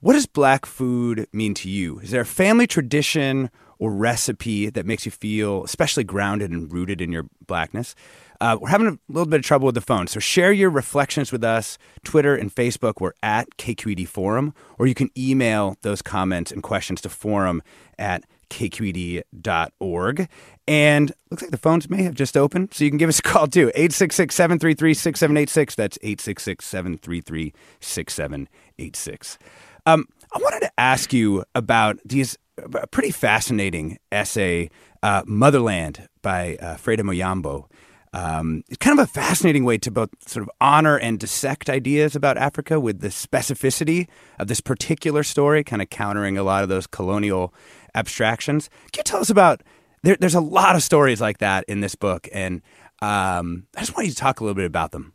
[0.00, 1.98] what does black food mean to you?
[2.00, 7.00] Is there a family tradition or recipe that makes you feel especially grounded and rooted
[7.00, 7.94] in your blackness?
[8.38, 11.32] Uh, we're having a little bit of trouble with the phone, so share your reflections
[11.32, 11.78] with us.
[12.04, 17.00] Twitter and Facebook, we're at KQED Forum, or you can email those comments and questions
[17.00, 17.62] to forum
[17.98, 20.28] at kqed.org.
[20.66, 23.22] And looks like the phones may have just opened, so you can give us a
[23.22, 23.70] call too.
[23.74, 25.74] 866 733 6786.
[25.74, 29.38] That's 866 733 6786.
[29.86, 34.70] Um, I wanted to ask you about these a pretty fascinating essay,
[35.02, 37.66] uh, Motherland by uh, Freida Muyambo.
[38.12, 42.14] Um, it's kind of a fascinating way to both sort of honor and dissect ideas
[42.14, 44.06] about Africa with the specificity
[44.38, 47.52] of this particular story, kind of countering a lot of those colonial
[47.94, 48.70] abstractions.
[48.92, 49.62] Can you tell us about?
[50.04, 52.60] There, there's a lot of stories like that in this book, and
[53.00, 55.14] um, I just want you to talk a little bit about them.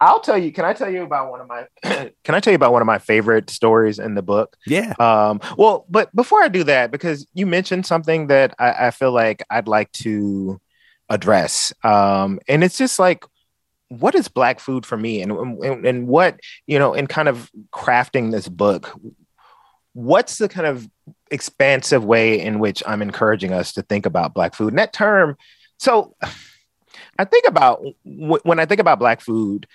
[0.00, 0.52] I'll tell you.
[0.52, 1.66] Can I tell you about one of my?
[2.22, 4.56] can I tell you about one of my favorite stories in the book?
[4.64, 4.94] Yeah.
[5.00, 9.10] Um, well, but before I do that, because you mentioned something that I, I feel
[9.10, 10.60] like I'd like to
[11.08, 13.24] address, um, and it's just like,
[13.88, 17.50] what is black food for me, and, and and what you know, in kind of
[17.72, 18.96] crafting this book,
[19.94, 20.88] what's the kind of
[21.30, 24.68] expansive way in which I'm encouraging us to think about black food?
[24.68, 25.36] And that term,
[25.78, 26.16] so.
[27.18, 29.66] I think about when I think about black food,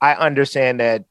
[0.00, 1.06] I understand that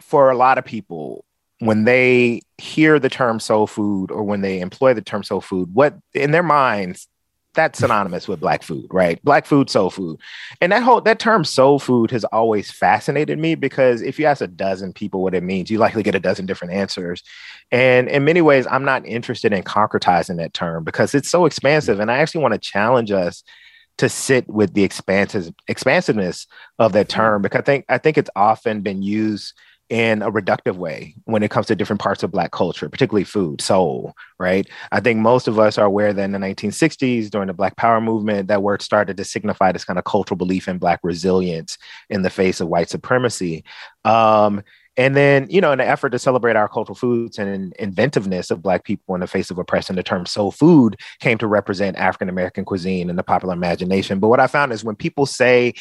[0.00, 1.24] for a lot of people,
[1.60, 5.74] when they hear the term soul food or when they employ the term soul food,
[5.74, 7.08] what in their minds,
[7.58, 9.22] that's synonymous with black food, right?
[9.24, 10.20] Black food, soul food.
[10.60, 14.40] And that whole that term soul food has always fascinated me because if you ask
[14.40, 17.22] a dozen people what it means, you likely get a dozen different answers.
[17.72, 22.00] And in many ways, I'm not interested in concretizing that term because it's so expansive.
[22.00, 23.42] And I actually want to challenge us
[23.98, 26.46] to sit with the expansive expansiveness
[26.78, 29.54] of that term because I think I think it's often been used
[29.90, 33.60] in a reductive way when it comes to different parts of black culture, particularly food,
[33.60, 34.68] soul, right?
[34.92, 38.00] I think most of us are aware that in the 1960s, during the Black Power
[38.00, 41.78] movement, that word started to signify this kind of cultural belief in black resilience
[42.10, 43.64] in the face of white supremacy.
[44.04, 44.62] Um,
[44.98, 48.62] and then, you know, in the effort to celebrate our cultural foods and inventiveness of
[48.62, 52.28] Black people in the face of oppression, the term soul food came to represent African
[52.28, 54.18] American cuisine in the popular imagination.
[54.18, 55.74] But what I found is when people say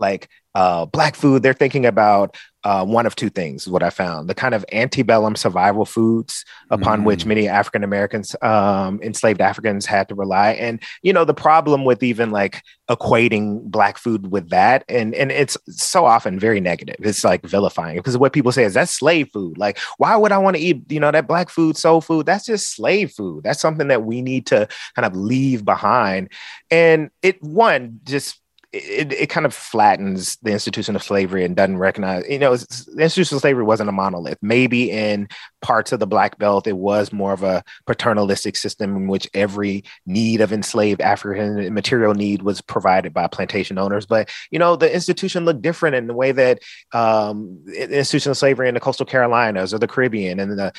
[0.00, 3.68] like uh, black food, they're thinking about uh, one of two things.
[3.68, 7.04] What I found the kind of antebellum survival foods upon mm.
[7.04, 10.52] which many African Americans, um, enslaved Africans, had to rely.
[10.52, 15.30] And you know the problem with even like equating black food with that, and and
[15.30, 16.96] it's so often very negative.
[17.00, 19.58] It's like vilifying because what people say is that's slave food.
[19.58, 22.26] Like, why would I want to eat you know that black food, soul food?
[22.26, 23.44] That's just slave food.
[23.44, 26.30] That's something that we need to kind of leave behind.
[26.70, 28.40] And it one just
[28.74, 33.02] it, it kind of flattens the institution of slavery and doesn't recognize, you know, the
[33.02, 34.38] institution of slavery wasn't a monolith.
[34.42, 35.28] Maybe in
[35.62, 39.84] parts of the Black Belt, it was more of a paternalistic system in which every
[40.06, 44.06] need of enslaved African material need was provided by plantation owners.
[44.06, 46.60] But, you know, the institution looked different in the way that
[46.92, 50.72] um, of slavery in the coastal Carolinas or the Caribbean and the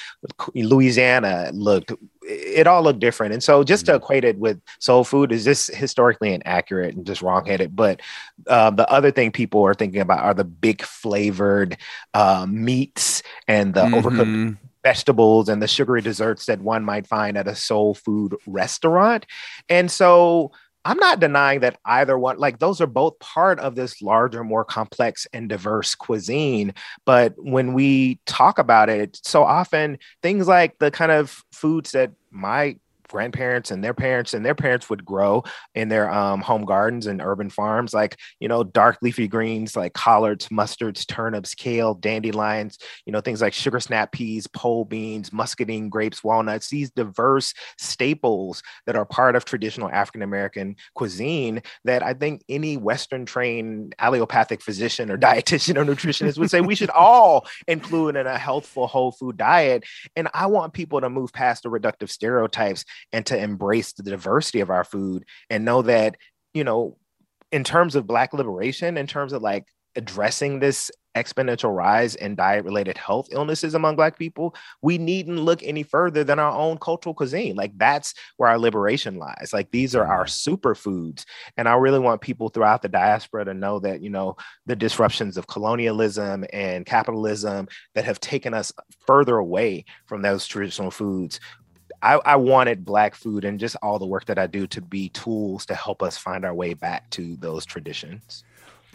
[0.53, 1.93] Louisiana looked
[2.27, 3.33] it all looked different.
[3.33, 4.03] And so just to mm-hmm.
[4.03, 7.75] equate it with soul food is just historically inaccurate and just wrongheaded.
[7.75, 8.01] But
[8.47, 11.77] uh, the other thing people are thinking about are the big flavored
[12.13, 13.95] uh, meats and the mm-hmm.
[13.95, 19.25] overcooked vegetables and the sugary desserts that one might find at a soul food restaurant.
[19.67, 20.51] And so
[20.85, 24.63] I'm not denying that either one, like those are both part of this larger, more
[24.63, 26.75] complex and diverse cuisine.
[27.05, 32.11] But when we talk about it, so often things like the kind of foods that
[32.29, 37.07] my grandparents and their parents and their parents would grow in their um, home gardens
[37.07, 42.77] and urban farms, like, you know, dark leafy greens like collards, mustards, turnips, kale, dandelions,
[43.05, 48.61] you know, things like sugar snap peas, pole beans, muscadine grapes, walnuts, these diverse staples
[48.85, 54.61] that are part of traditional African American cuisine that I think any Western trained allopathic
[54.61, 59.11] physician or dietitian or nutritionist would say we should all include in a healthful whole
[59.11, 59.83] food diet.
[60.15, 64.59] And I want people to move past the reductive stereotypes and to embrace the diversity
[64.59, 66.17] of our food and know that,
[66.53, 66.97] you know,
[67.51, 72.65] in terms of Black liberation, in terms of like addressing this exponential rise in diet
[72.65, 77.15] related health illnesses among black people we needn't look any further than our own cultural
[77.15, 77.55] cuisine.
[77.55, 79.51] Like that's where our liberation lies.
[79.53, 80.53] Like these are our mm-hmm.
[80.53, 81.25] superfoods.
[81.57, 85.37] And i really want people throughout the diaspora to know that you know the disruptions
[85.37, 88.73] of colonialism and capitalism that have taken us
[89.07, 91.39] further away from those traditional foods
[92.01, 95.09] I, I, wanted black food and just all the work that I do to be
[95.09, 98.43] tools to help us find our way back to those traditions.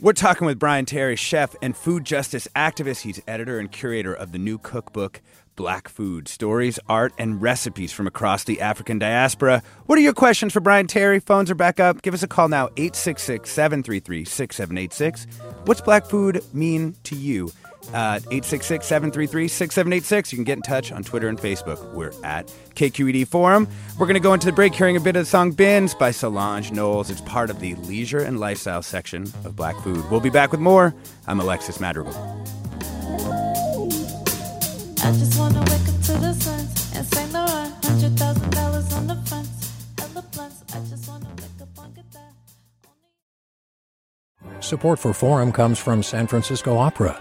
[0.00, 3.02] We're talking with Bryant Terry, chef and food justice activist.
[3.02, 5.20] He's editor and curator of the new cookbook,
[5.56, 9.62] Black Food Stories, Art, and Recipes from Across the African Diaspora.
[9.84, 11.20] What are your questions for Bryant Terry?
[11.20, 12.00] Phones are back up.
[12.00, 15.26] Give us a call now, 866 733 6786.
[15.66, 17.52] What's Black Food mean to you?
[17.88, 20.32] 866 733 6786.
[20.32, 21.92] You can get in touch on Twitter and Facebook.
[21.92, 23.68] We're at KQED Forum.
[23.98, 26.10] We're going to go into the break hearing a bit of the song Binz by
[26.10, 27.10] Solange Knowles.
[27.10, 30.08] It's part of the leisure and lifestyle section of Black Food.
[30.10, 30.94] We'll be back with more.
[31.26, 32.12] I'm Alexis Madrigal.
[35.02, 37.38] I just want to wake up to the suns and sing the
[37.80, 39.82] $100,000 on the fence.
[39.98, 40.62] Hella blunts.
[40.74, 41.94] I just want to wake up on
[44.60, 47.20] Support for Forum comes from San Francisco Opera.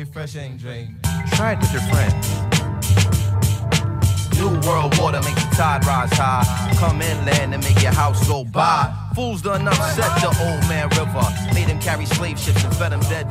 [0.00, 0.90] Cool, refreshing drink.
[1.34, 2.28] Try it with your friends.
[4.38, 6.74] New world water make the tide rise high.
[6.78, 8.94] Come inland and make your house go by.
[9.14, 11.54] Fools done upset the old man river.
[11.54, 13.26] Made him carry slave ships and fed him dead.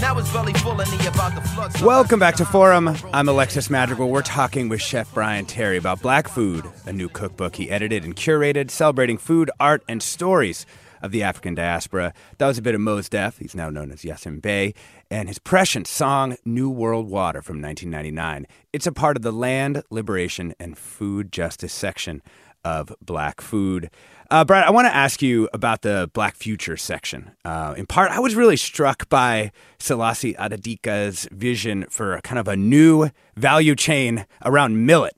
[0.00, 1.72] Now his belly full and he about to flood.
[1.72, 2.94] so Welcome back to Forum.
[3.14, 4.10] I'm Alexis Madrigal.
[4.10, 8.14] We're talking with Chef Bryant Terry about Black Food, a new cookbook he edited and
[8.14, 10.66] curated, celebrating food, art, and stories
[11.04, 12.14] of the African diaspora.
[12.38, 13.36] That was a bit of Mos Def.
[13.36, 14.72] He's now known as Yasin Bey.
[15.14, 18.48] And his prescient song, New World Water from 1999.
[18.72, 22.20] It's a part of the Land, Liberation, and Food Justice section
[22.64, 23.90] of Black Food.
[24.28, 27.30] Uh, Brad, I want to ask you about the Black Future section.
[27.44, 32.56] Uh, in part, I was really struck by Selassie Atadika's vision for kind of a
[32.56, 35.16] new value chain around millet.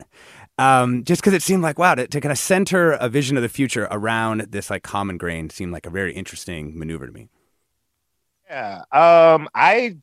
[0.58, 3.42] Um, just because it seemed like, wow, to, to kind of center a vision of
[3.42, 7.28] the future around this like common grain seemed like a very interesting maneuver to me.
[8.48, 8.82] Yeah.
[8.92, 9.96] Um, I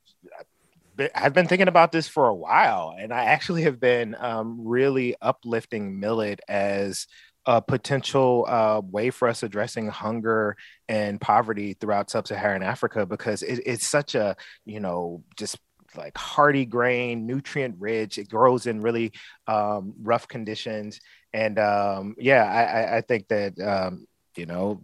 [1.15, 5.15] I've been thinking about this for a while, and I actually have been um, really
[5.21, 7.07] uplifting millet as
[7.45, 10.55] a potential uh, way for us addressing hunger
[10.87, 14.35] and poverty throughout sub-Saharan Africa because it, it's such a
[14.65, 15.57] you know just
[15.95, 18.17] like hardy grain, nutrient rich.
[18.17, 19.13] It grows in really
[19.47, 20.99] um, rough conditions,
[21.33, 24.81] and um, yeah, I, I, think that um, you know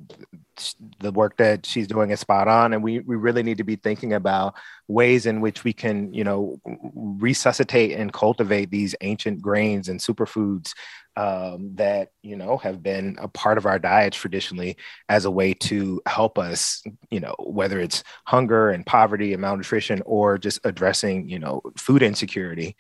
[1.00, 3.76] the work that she's doing is spot on and we, we really need to be
[3.76, 4.56] thinking about
[4.88, 6.60] ways in which we can you know
[6.96, 10.74] resuscitate and cultivate these ancient grains and superfoods
[11.20, 14.78] um, that you know have been a part of our diets traditionally
[15.10, 16.82] as a way to help us
[17.12, 22.04] you know whether it's hunger and poverty and malnutrition or just addressing you know food
[22.04, 22.76] insecurity.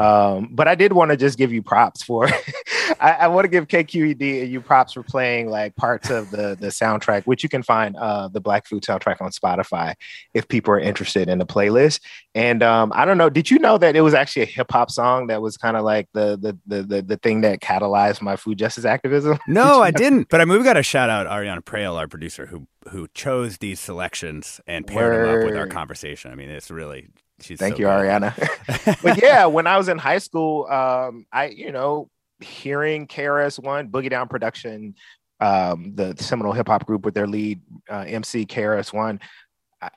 [0.00, 2.28] Um, but i did want to just give you props for
[3.00, 6.56] I, I want to give kqed and you props for playing like parts of the
[6.58, 9.94] the soundtrack which you can find uh, the black food soundtrack on spotify
[10.34, 12.00] if people are interested in the playlist
[12.34, 15.26] and um, i don't know did you know that it was actually a hip-hop song
[15.26, 18.58] that was kind of like the, the the the the thing that catalyzed my food
[18.58, 20.28] justice activism No, I didn't.
[20.28, 23.58] But I mean, we got to shout out Ariana Prael, our producer, who who chose
[23.58, 26.32] these selections and paired them up with our conversation.
[26.32, 27.08] I mean, it's really
[27.40, 27.58] she's.
[27.58, 27.92] Thank so you, good.
[27.92, 29.02] Ariana.
[29.02, 32.08] but yeah, when I was in high school, um, I, you know,
[32.40, 34.94] hearing KRS One, Boogie Down Production,
[35.42, 39.18] um, the Seminole hip hop group with their lead uh, MC KRS One,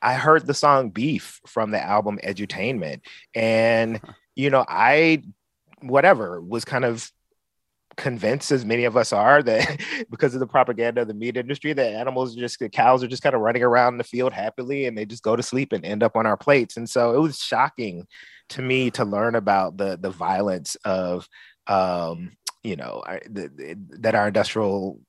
[0.01, 3.01] I- heard the song Beef from the album Edutainment.
[3.35, 4.01] And,
[4.35, 5.21] you know, I,
[5.81, 7.11] whatever, was kind of
[7.95, 9.79] convinced as many of us are that
[10.09, 13.07] because of the propaganda of the meat industry that animals are just the cows are
[13.07, 15.71] just kind of running around in the field happily and they just go to sleep
[15.71, 18.05] and end up on our plates and so it was shocking
[18.49, 21.25] to me to learn about the the violence of
[21.67, 24.99] um you know the, the, that our industrial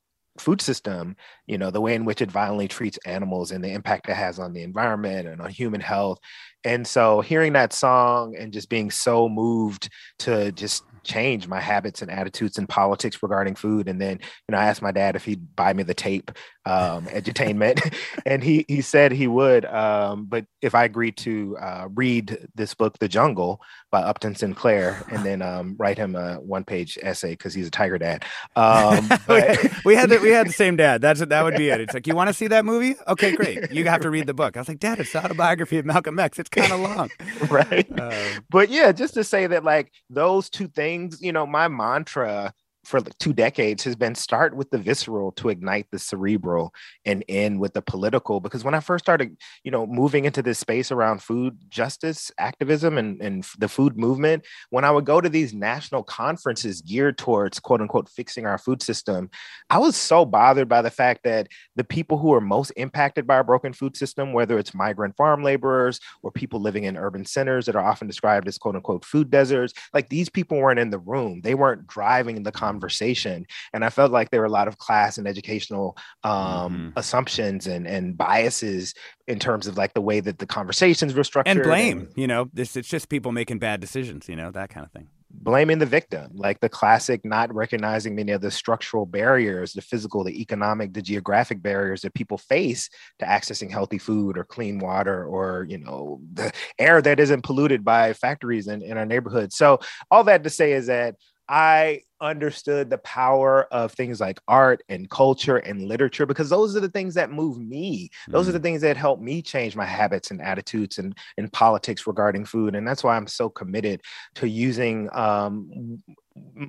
[0.40, 1.16] food system
[1.46, 4.38] you know the way in which it violently treats animals and the impact it has
[4.38, 6.18] on the environment and on human health.
[6.64, 9.88] And so hearing that song and just being so moved
[10.20, 14.58] to just change my habits and attitudes and politics regarding food and then you know
[14.58, 16.30] i asked my dad if he'd buy me the tape
[16.66, 17.94] um edutainment
[18.26, 22.74] and he he said he would um but if i agreed to uh read this
[22.74, 27.30] book the jungle by upton sinclair and then um write him a one page essay
[27.30, 28.24] because he's a tiger dad
[28.56, 31.00] um but- we had the, we had the same dad.
[31.00, 31.80] That's that would be it.
[31.80, 32.96] It's like you want to see that movie?
[33.06, 33.70] Okay, great.
[33.70, 34.56] You have to read the book.
[34.56, 36.40] I was like, Dad, it's the autobiography of Malcolm X.
[36.40, 37.10] It's kind of long.
[37.48, 41.68] right Um, but yeah just to say that like those two things you know my
[41.68, 42.52] mantra
[42.86, 46.72] for two decades has been start with the visceral to ignite the cerebral
[47.04, 48.38] and end with the political.
[48.38, 52.96] Because when I first started, you know, moving into this space around food justice activism
[52.96, 57.58] and, and the food movement, when I would go to these national conferences geared towards
[57.58, 59.30] quote unquote fixing our food system,
[59.68, 63.34] I was so bothered by the fact that the people who are most impacted by
[63.34, 67.66] our broken food system, whether it's migrant farm laborers or people living in urban centers
[67.66, 71.00] that are often described as quote unquote food deserts, like these people weren't in the
[71.00, 71.40] room.
[71.40, 72.75] They weren't driving the conversation.
[72.80, 76.88] And I felt like there were a lot of class and educational um, mm-hmm.
[76.96, 78.94] assumptions and, and biases
[79.26, 81.56] in terms of like the way that the conversations were structured.
[81.56, 84.70] And blame, and, you know, this it's just people making bad decisions, you know, that
[84.70, 89.06] kind of thing blaming the victim, like the classic not recognizing many of the structural
[89.06, 94.38] barriers, the physical, the economic, the geographic barriers that people face to accessing healthy food
[94.38, 98.96] or clean water or, you know, the air that isn't polluted by factories in, in
[98.96, 99.52] our neighborhood.
[99.52, 101.16] So all that to say is that
[101.48, 106.80] I understood the power of things like art and culture and literature because those are
[106.80, 108.10] the things that move me.
[108.28, 108.48] Those mm.
[108.48, 108.62] are the mm.
[108.62, 112.74] things that help me change my habits and attitudes and, and politics regarding food.
[112.74, 114.02] And that's why I'm so committed
[114.36, 116.02] to using um,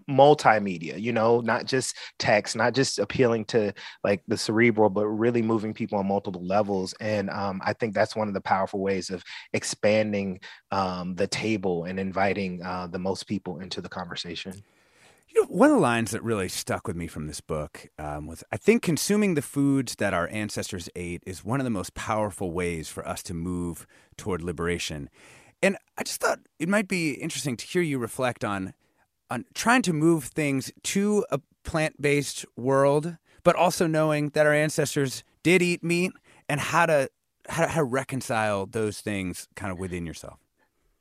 [0.09, 5.41] multimedia you know not just text not just appealing to like the cerebral but really
[5.41, 9.09] moving people on multiple levels and um, i think that's one of the powerful ways
[9.09, 10.39] of expanding
[10.72, 14.53] um, the table and inviting uh, the most people into the conversation
[15.30, 18.28] you know, one of the lines that really stuck with me from this book um,
[18.28, 21.93] was I think consuming the foods that our ancestors ate is one of the most
[21.93, 25.09] powerful ways for us to move toward liberation.
[25.61, 28.74] And I just thought it might be interesting to hear you reflect on
[29.30, 35.23] on trying to move things to a plant-based world, but also knowing that our ancestors
[35.43, 36.11] did eat meat
[36.49, 37.09] and how to
[37.49, 40.38] how to, how to reconcile those things kind of within yourself.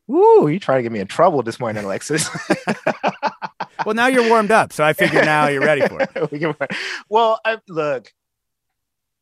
[0.08, 2.28] Ooh, you trying to get me in trouble this morning, Alexis.
[3.84, 6.76] well, now you're warmed up, so I figure now you're ready for it.
[7.08, 8.12] well, I, look,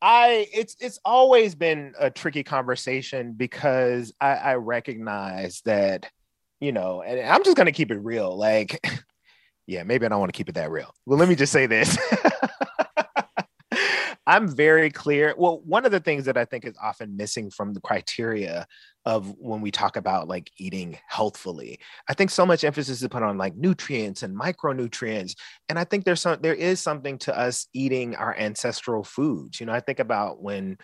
[0.03, 6.11] I it's it's always been a tricky conversation because I, I recognize that
[6.65, 8.37] you know, and I'm just gonna keep it real.
[8.37, 8.81] Like,
[9.67, 10.95] yeah, maybe I don't want to keep it that real.
[11.05, 11.99] Well, let me just say this.
[14.27, 15.35] I'm very clear.
[15.37, 18.67] Well, one of the things that I think is often missing from the criteria
[19.05, 23.23] of when we talk about like eating healthfully, I think so much emphasis is put
[23.23, 25.35] on like nutrients and micronutrients.
[25.69, 29.61] And I think there's some there is something to us eating our ancestral foods.
[29.61, 30.79] You know, I think about when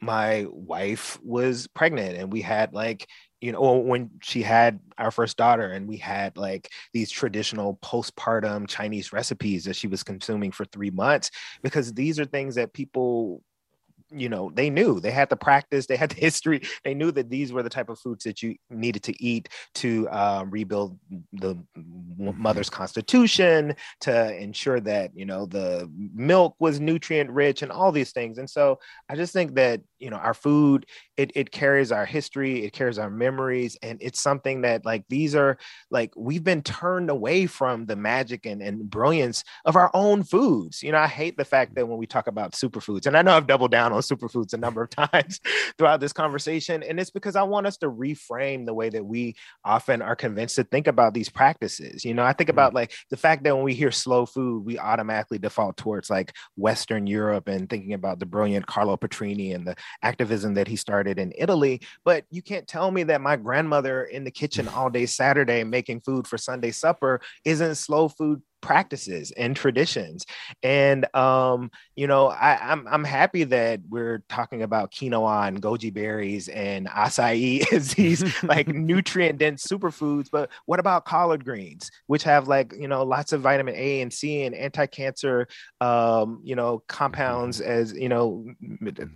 [0.00, 3.06] my wife was pregnant and we had like
[3.40, 8.66] you know when she had our first daughter and we had like these traditional postpartum
[8.66, 11.30] chinese recipes that she was consuming for 3 months
[11.62, 13.42] because these are things that people
[14.10, 15.00] you know they knew.
[15.00, 16.62] They had the practice they had the history.
[16.84, 20.08] They knew that these were the type of foods that you needed to eat to
[20.08, 20.98] uh, rebuild
[21.32, 21.56] the
[22.16, 28.12] mother's constitution to ensure that you know the milk was nutrient rich and all these
[28.12, 28.38] things.
[28.38, 28.78] And so
[29.08, 30.86] i just think that you know our food
[31.16, 35.34] it, it carries our history it carries our memories and it's something that like these
[35.34, 35.56] are
[35.90, 40.82] like we've been turned away from the magic and, and brilliance of our own foods
[40.82, 43.36] you know i hate the fact that when we talk about superfoods and i know
[43.36, 45.40] i've doubled down on superfoods a number of times
[45.78, 49.34] throughout this conversation and it's because i want us to reframe the way that we
[49.64, 52.76] often are convinced to think about these practices you know i think about mm.
[52.76, 57.06] like the fact that when we hear slow food we automatically default towards like western
[57.06, 61.32] europe and thinking about the brilliant carlo petrini and the activism that he started in
[61.36, 61.80] Italy.
[62.04, 66.00] But you can't tell me that my grandmother in the kitchen all day Saturday making
[66.00, 70.26] food for Sunday supper isn't slow food practices and traditions.
[70.64, 75.94] And um, you know, I, I'm I'm happy that we're talking about quinoa and goji
[75.94, 80.28] berries and acai as these like nutrient dense superfoods.
[80.32, 84.12] But what about collard greens, which have like you know lots of vitamin A and
[84.12, 85.46] C and anti-cancer
[85.80, 88.44] um, you know compounds as you know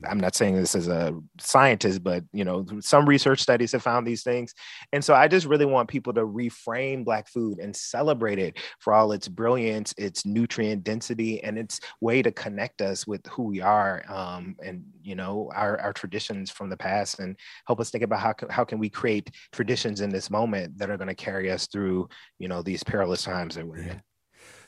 [0.08, 4.06] I'm not saying this as a scientist, but you know, some research studies have found
[4.06, 4.54] these things.
[4.92, 8.92] And so I just really want people to reframe black food and celebrate it for
[8.92, 13.62] all its brilliance, its nutrient density, and its way to connect us with who we
[13.62, 17.34] are um, and you know our, our traditions from the past and
[17.66, 20.98] help us think about how, how can we create traditions in this moment that are
[20.98, 22.06] going to carry us through
[22.38, 24.02] you know these perilous times that we're in.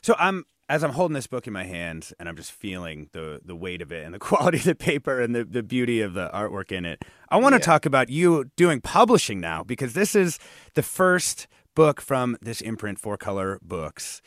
[0.01, 3.41] So I'm as I'm holding this book in my hands and I'm just feeling the
[3.45, 6.15] the weight of it and the quality of the paper and the, the beauty of
[6.15, 7.65] the artwork in it, I want to yeah.
[7.65, 10.39] talk about you doing publishing now because this is
[10.73, 11.45] the first
[11.75, 14.21] book from this imprint, Four Color Books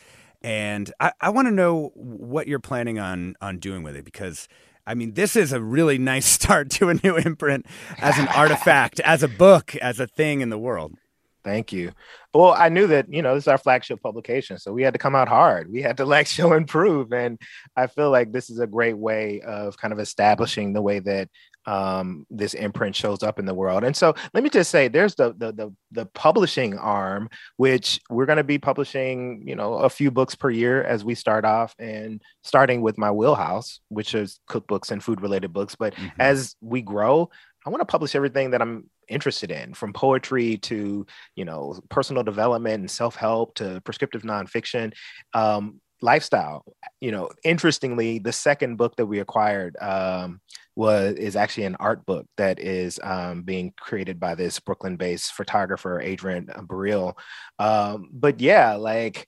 [0.47, 4.47] and I, I want to know what you're planning on on doing with it because
[4.87, 7.67] I mean this is a really nice start to a new imprint
[7.99, 10.95] as an artifact, as a book, as a thing in the world.
[11.43, 11.93] Thank you.
[12.35, 14.59] Well, I knew that, you know, this is our flagship publication.
[14.59, 15.71] So we had to come out hard.
[15.71, 17.13] We had to like show and prove.
[17.13, 17.41] And
[17.77, 21.29] I feel like this is a great way of kind of establishing the way that
[21.67, 23.85] um, this imprint shows up in the world.
[23.85, 28.27] And so let me just say there's the the the, the publishing arm, which we're
[28.27, 31.75] going to be publishing, you know, a few books per year as we start off
[31.79, 35.75] and starting with my wheelhouse, which is cookbooks and food related books.
[35.75, 36.21] But mm-hmm.
[36.21, 37.31] as we grow,
[37.67, 42.23] I want to publish everything that I'm interested in, from poetry to you know personal
[42.23, 44.93] development and self help to prescriptive nonfiction.
[45.35, 46.63] Um, lifestyle
[47.01, 50.43] you know interestingly the second book that we acquired um,
[50.77, 56.01] was is actually an art book that is um, being created by this brooklyn-based photographer
[56.01, 57.15] adrian Burriel.
[57.59, 59.27] Um, but yeah like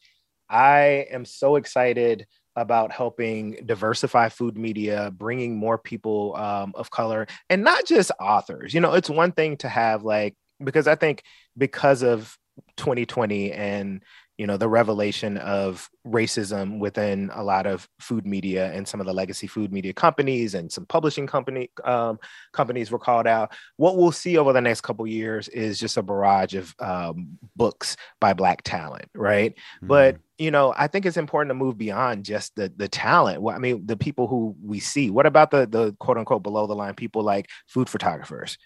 [0.48, 2.26] i am so excited
[2.58, 8.74] about helping diversify food media, bringing more people um, of color, and not just authors.
[8.74, 11.22] You know, it's one thing to have like because I think
[11.56, 12.36] because of
[12.76, 14.02] 2020 and
[14.38, 19.06] you know the revelation of racism within a lot of food media and some of
[19.06, 22.18] the legacy food media companies and some publishing company um,
[22.52, 26.02] companies were called out what we'll see over the next couple years is just a
[26.02, 29.88] barrage of um, books by black talent right mm-hmm.
[29.88, 33.58] but you know i think it's important to move beyond just the the talent i
[33.58, 36.94] mean the people who we see what about the the quote unquote below the line
[36.94, 38.56] people like food photographers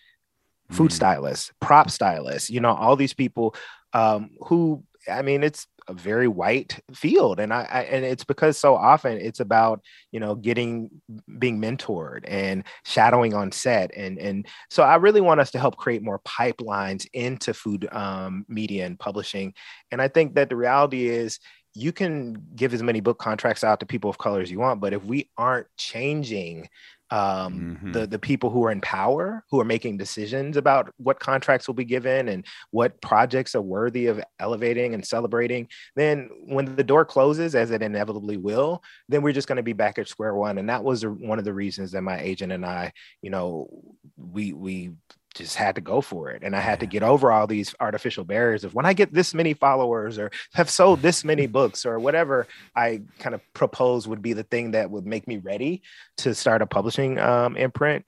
[0.70, 0.96] food mm-hmm.
[0.96, 3.54] stylists prop stylists you know all these people
[3.94, 8.56] um, who I mean, it's a very white field, and I, I, and it's because
[8.56, 9.80] so often it's about
[10.12, 10.90] you know getting
[11.38, 15.76] being mentored and shadowing on set, and and so I really want us to help
[15.76, 19.54] create more pipelines into food um, media and publishing,
[19.90, 21.38] and I think that the reality is
[21.74, 24.80] you can give as many book contracts out to people of color as you want,
[24.80, 26.68] but if we aren't changing
[27.12, 27.92] um, mm-hmm.
[27.92, 31.74] the the people who are in power, who are making decisions about what contracts will
[31.74, 37.04] be given and what projects are worthy of elevating and celebrating, then when the door
[37.04, 40.56] closes, as it inevitably will, then we're just going to be back at square one.
[40.56, 43.68] And that was one of the reasons that my agent and I, you know,
[44.16, 44.92] we we
[45.34, 46.42] just had to go for it.
[46.42, 49.34] And I had to get over all these artificial barriers of when I get this
[49.34, 54.22] many followers or have sold this many books or whatever I kind of propose would
[54.22, 55.82] be the thing that would make me ready
[56.18, 58.04] to start a publishing um, imprint.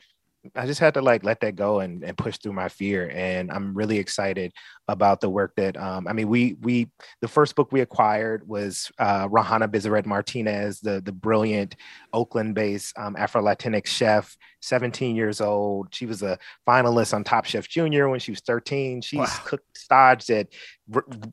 [0.54, 3.10] I just had to like let that go and, and push through my fear.
[3.10, 4.52] And I'm really excited
[4.88, 6.88] about the work that um, I mean, we we
[7.20, 11.76] the first book we acquired was uh, Rahanna Bisseret Martinez, the the brilliant
[12.12, 15.88] Oakland-based um, Afro-Latinx chef, 17 years old.
[15.94, 19.00] She was a finalist on Top Chef Junior when she was 13.
[19.00, 19.40] She's wow.
[19.44, 20.48] cooked staged at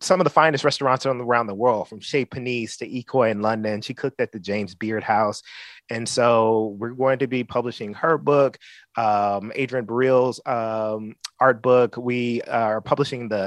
[0.02, 3.82] some of the finest restaurants around the world, from Chez Panisse to Ikoyi in London.
[3.82, 5.42] She cooked at the James Beard House.
[5.90, 8.58] And so we're going to be publishing her book,
[8.96, 11.98] um, Adrian Burriel's um, art book.
[11.98, 13.41] We are publishing the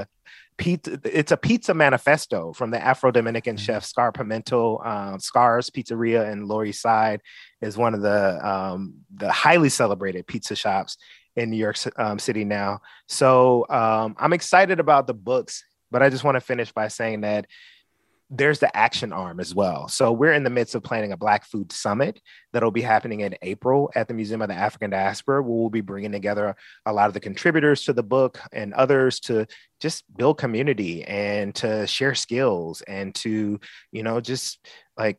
[0.57, 1.01] pizza.
[1.05, 3.65] It's a pizza manifesto from the Afro Dominican mm-hmm.
[3.65, 4.85] chef Scarr Pimentel.
[4.87, 7.21] Um, Scarr's Pizzeria in Lower East Side
[7.61, 10.97] is one of the um, the highly celebrated pizza shops
[11.37, 12.81] in New York um, City now.
[13.09, 17.23] So um, I'm excited about the books, but I just want to finish by saying
[17.23, 17.47] that
[18.31, 19.87] there's the action arm as well.
[19.89, 22.21] So we're in the midst of planning a Black Food Summit
[22.53, 25.43] that'll be happening in April at the Museum of the African Diaspora.
[25.43, 26.57] We'll be bringing together
[26.87, 29.47] a lot of the contributors to the book and others to
[29.81, 33.61] just build community and to share skills and to,
[33.93, 34.59] you know, just
[34.97, 35.19] like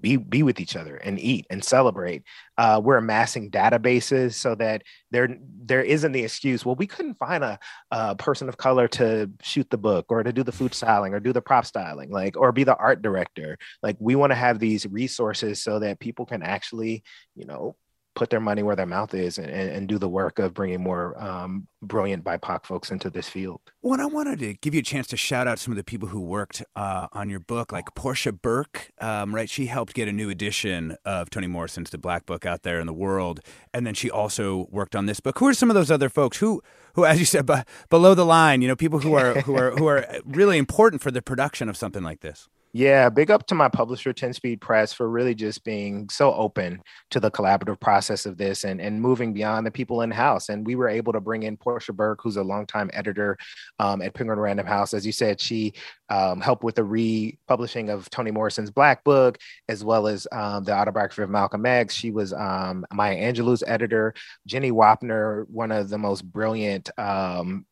[0.00, 2.22] be be with each other and eat and celebrate.
[2.58, 6.64] Uh, we're amassing databases so that there there isn't the excuse.
[6.64, 7.58] Well, we couldn't find a,
[7.90, 11.20] a, person of color to shoot the book or to do the food styling or
[11.20, 13.58] do the prop styling, like or be the art director.
[13.82, 17.02] Like we want to have these resources so that people can actually,
[17.34, 17.76] you know,
[18.14, 21.20] put their money where their mouth is and, and do the work of bringing more
[21.22, 23.60] um, brilliant BIPOC folks into this field.
[23.80, 25.84] Well, and I wanted to give you a chance to shout out some of the
[25.84, 29.48] people who worked uh, on your book, like Porscha Burke, um, right?
[29.48, 32.86] She helped get a new edition of Toni Morrison's The Black Book out there in
[32.86, 33.40] the world,
[33.72, 35.38] and then she also worked on this book.
[35.38, 36.62] Who are some of those other folks who,
[36.94, 39.70] who, as you said, b- below the line, you know, people who are who are
[39.72, 42.48] who are really important for the production of something like this?
[42.74, 46.80] Yeah, big up to my publisher, 10 Speed Press, for really just being so open
[47.10, 50.48] to the collaborative process of this and, and moving beyond the people in house.
[50.48, 53.36] And we were able to bring in Porscha Burke, who's a longtime editor
[53.78, 54.94] um, at Penguin Random House.
[54.94, 55.74] As you said, she
[56.08, 59.36] um, helped with the republishing of Toni Morrison's Black Book,
[59.68, 61.92] as well as um, the autobiography of Malcolm X.
[61.92, 64.14] She was um, Maya Angelou's editor.
[64.46, 67.66] Jenny Wapner, one of the most brilliant um,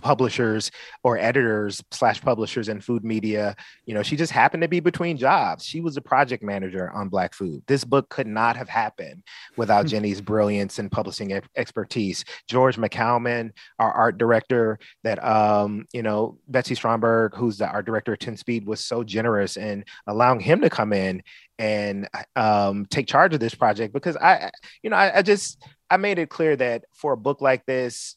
[0.00, 0.70] publishers
[1.02, 3.56] or editors slash publishers in food media.
[3.84, 5.64] You know, she just happened to be between jobs.
[5.64, 7.62] She was a project manager on Black Food.
[7.66, 9.22] This book could not have happened
[9.56, 9.88] without Hmm.
[9.88, 12.24] Jenny's brilliance and publishing ex- expertise.
[12.46, 18.12] George McCalman, our art director, that um, you know, Betsy Stromberg, who's the art director
[18.12, 21.22] at 10 Speed, was so generous in allowing him to come in
[21.58, 24.50] and um, take charge of this project because I,
[24.82, 28.16] you know, I, I just I made it clear that for a book like this,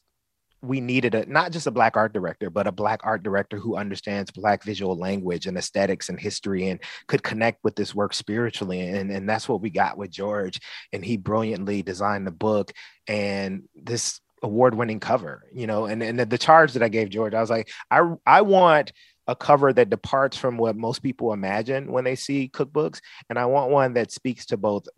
[0.62, 3.76] we needed a not just a black art director, but a black art director who
[3.76, 8.80] understands black visual language and aesthetics and history and could connect with this work spiritually.
[8.80, 10.60] And, and that's what we got with George.
[10.92, 12.72] And he brilliantly designed the book
[13.08, 17.40] and this award-winning cover, you know, and, and the, charge that I gave George, I
[17.40, 18.92] was like, I I want
[19.28, 23.00] a cover that departs from what most people imagine when they see cookbooks.
[23.30, 24.88] And I want one that speaks to both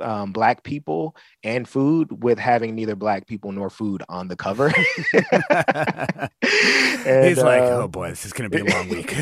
[0.00, 4.72] um, black people and food with having neither black people nor food on the cover.
[7.06, 9.14] And, He's like, uh, oh boy, this is going to be a long week.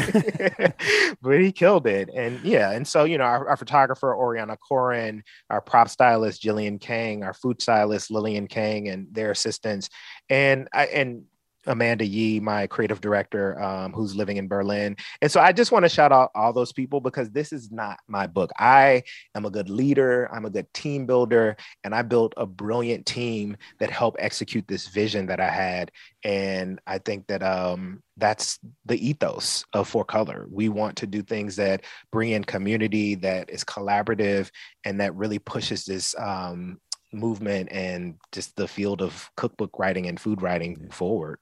[1.23, 2.11] but he killed it.
[2.15, 6.81] And yeah, and so you know, our, our photographer Oriana Koren, our prop stylist Jillian
[6.81, 9.89] Kang, our food stylist Lillian Kang, and their assistants,
[10.31, 11.25] and I and
[11.67, 14.97] Amanda Yee, my creative director, um, who's living in Berlin.
[15.21, 17.99] And so I just want to shout out all those people because this is not
[18.09, 18.51] my book.
[18.59, 19.03] I
[19.35, 23.57] am a good leader, I'm a good team builder, and I built a brilliant team
[23.79, 25.91] that helped execute this vision that I had.
[26.25, 30.47] And I think that um, that's the ethos of Four Color.
[30.51, 34.51] We want to do things that bring in community, that is collaborative,
[34.85, 36.79] and that really pushes this um,
[37.13, 41.39] movement and just the field of cookbook writing and food writing forward.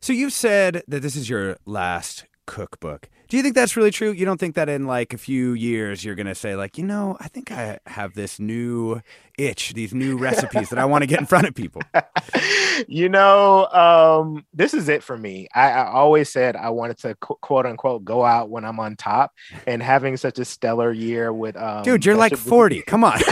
[0.00, 3.08] So you've said that this is your last cookbook.
[3.28, 4.10] Do you think that's really true?
[4.10, 6.84] You don't think that in like a few years you're going to say like, you
[6.84, 9.02] know, I think I have this new
[9.36, 11.82] itch, these new recipes that I want to get in front of people.
[12.88, 15.46] you know, um, this is it for me.
[15.54, 18.96] I, I always said I wanted to qu- quote unquote go out when I'm on
[18.96, 19.32] top,
[19.66, 22.80] and having such a stellar year with um, Dude, you're like 40.
[22.82, 23.20] Come on.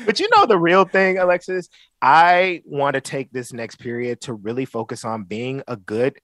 [0.06, 1.68] But you know the real thing, Alexis.
[2.02, 6.18] I want to take this next period to really focus on being a good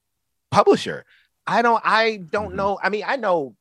[0.51, 1.05] publisher.
[1.47, 1.83] I don't.
[1.85, 2.57] I don't Mm-hmm.
[2.57, 2.79] know.
[2.83, 3.55] I mean, I know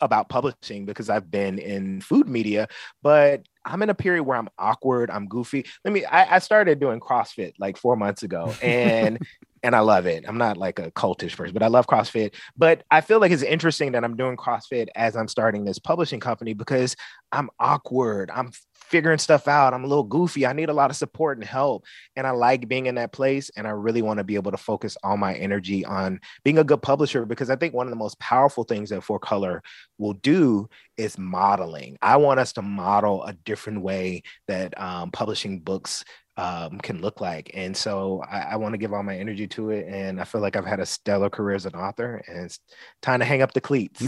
[0.00, 2.66] about publishing because I've been in food media,
[3.02, 5.10] but I'm in a period where I'm awkward.
[5.10, 5.64] I'm goofy.
[5.84, 6.04] Let me.
[6.04, 9.18] I, I started doing CrossFit like four months ago, and
[9.62, 10.24] and I love it.
[10.26, 12.34] I'm not like a cultish person, but I love CrossFit.
[12.56, 16.20] But I feel like it's interesting that I'm doing CrossFit as I'm starting this publishing
[16.20, 16.96] company because
[17.30, 18.30] I'm awkward.
[18.34, 18.52] I'm
[18.92, 19.72] figuring stuff out.
[19.72, 20.44] I'm a little goofy.
[20.46, 21.84] I need a lot of support and help.
[22.14, 23.50] And I like being in that place.
[23.56, 26.64] And I really want to be able to focus all my energy on being a
[26.64, 29.62] good publisher because I think one of the most powerful things that Four Color
[29.96, 31.96] will do is modeling.
[32.02, 36.04] I want us to model a different way that um, publishing books
[36.36, 37.50] um, can look like.
[37.54, 39.86] And so I, I want to give all my energy to it.
[39.88, 42.58] And I feel like I've had a stellar career as an author and it's
[43.02, 44.02] time to hang up the cleats.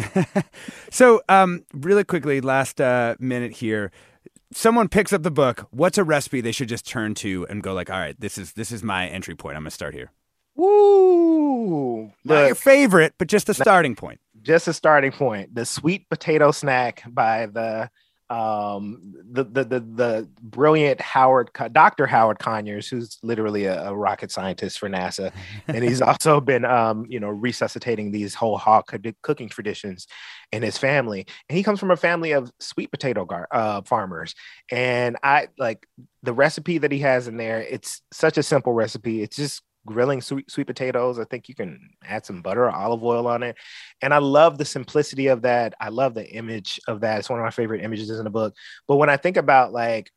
[0.90, 3.90] so, um, really quickly, last uh, minute here.
[4.52, 5.66] Someone picks up the book.
[5.72, 8.52] What's a recipe they should just turn to and go like, all right, this is
[8.52, 9.56] this is my entry point.
[9.56, 10.12] I'm gonna start here.
[10.54, 12.12] Woo!
[12.24, 14.20] Not Look, your favorite, but just a starting point.
[14.42, 15.54] just a starting point.
[15.54, 17.90] The sweet potato snack by the
[18.30, 22.06] um the the the, the brilliant Howard Dr.
[22.06, 25.32] Howard Conyers, who's literally a, a rocket scientist for NASA,
[25.68, 28.84] and he's also been um you know resuscitating these whole hog
[29.22, 30.06] cooking traditions
[30.52, 31.26] in his family.
[31.48, 34.34] And he comes from a family of sweet potato gar- uh, farmers,
[34.70, 35.86] and I like
[36.22, 37.60] the recipe that he has in there.
[37.60, 39.22] It's such a simple recipe.
[39.22, 41.18] It's just grilling sweet sweet potatoes.
[41.18, 43.56] I think you can add some butter or olive oil on it.
[44.02, 45.74] And I love the simplicity of that.
[45.80, 47.18] I love the image of that.
[47.18, 48.54] It's one of my favorite images in the book.
[48.88, 50.10] But when I think about like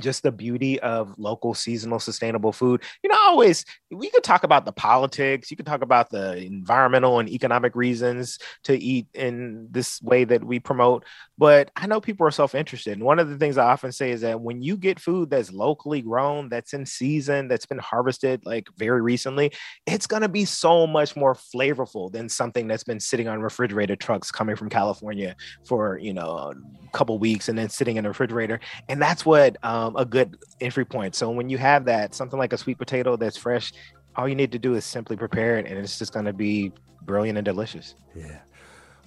[0.00, 2.82] just the beauty of local seasonal sustainable food.
[3.02, 7.18] You know always we could talk about the politics you could talk about the environmental
[7.18, 11.04] and economic reasons to eat in this way that we promote
[11.38, 14.20] but i know people are self-interested and one of the things i often say is
[14.20, 18.68] that when you get food that's locally grown that's in season that's been harvested like
[18.76, 19.52] very recently
[19.86, 24.00] it's going to be so much more flavorful than something that's been sitting on refrigerated
[24.00, 25.36] trucks coming from california
[25.66, 29.56] for you know a couple weeks and then sitting in a refrigerator and that's what
[29.62, 32.78] um, Um, a good entry point so when you have that something like a sweet
[32.78, 33.72] potato that's fresh
[34.16, 36.72] all you need to do is simply prepare it and it's just going to be
[37.02, 38.40] brilliant and delicious Yeah.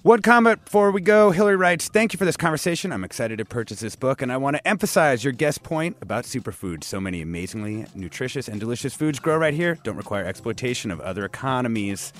[0.02, 1.30] One comment before we go.
[1.30, 2.92] Hillary writes, Thank you for this conversation.
[2.92, 6.24] I'm excited to purchase this book, and I want to emphasize your guest point about
[6.24, 6.84] superfoods.
[6.84, 11.24] So many amazingly nutritious and delicious foods grow right here, don't require exploitation of other
[11.24, 12.12] economies.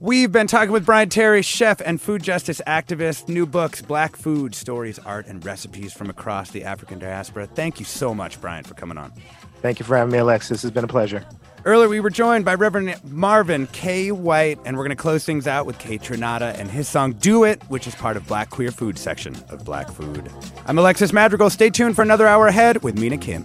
[0.00, 3.28] We've been talking with Bryant Terry, chef and food justice activist.
[3.28, 7.48] New books, Black Food, Stories, Art, and Recipes from Across the African Diaspora.
[7.48, 9.12] Thank you so much, Bryant, for coming on.
[9.60, 11.26] thank you for having me alexis it's been a pleasure
[11.64, 14.12] Earlier, we were joined by Reverend Marvin K.
[14.12, 17.60] White, and we're going to close things out with Kaytranada and his song Do It,
[17.64, 20.30] which is part of Black Queer Food section of Black Food.
[20.66, 21.50] I'm Alexis Madrigal.
[21.50, 23.44] Stay tuned for another hour ahead with Mina Kim.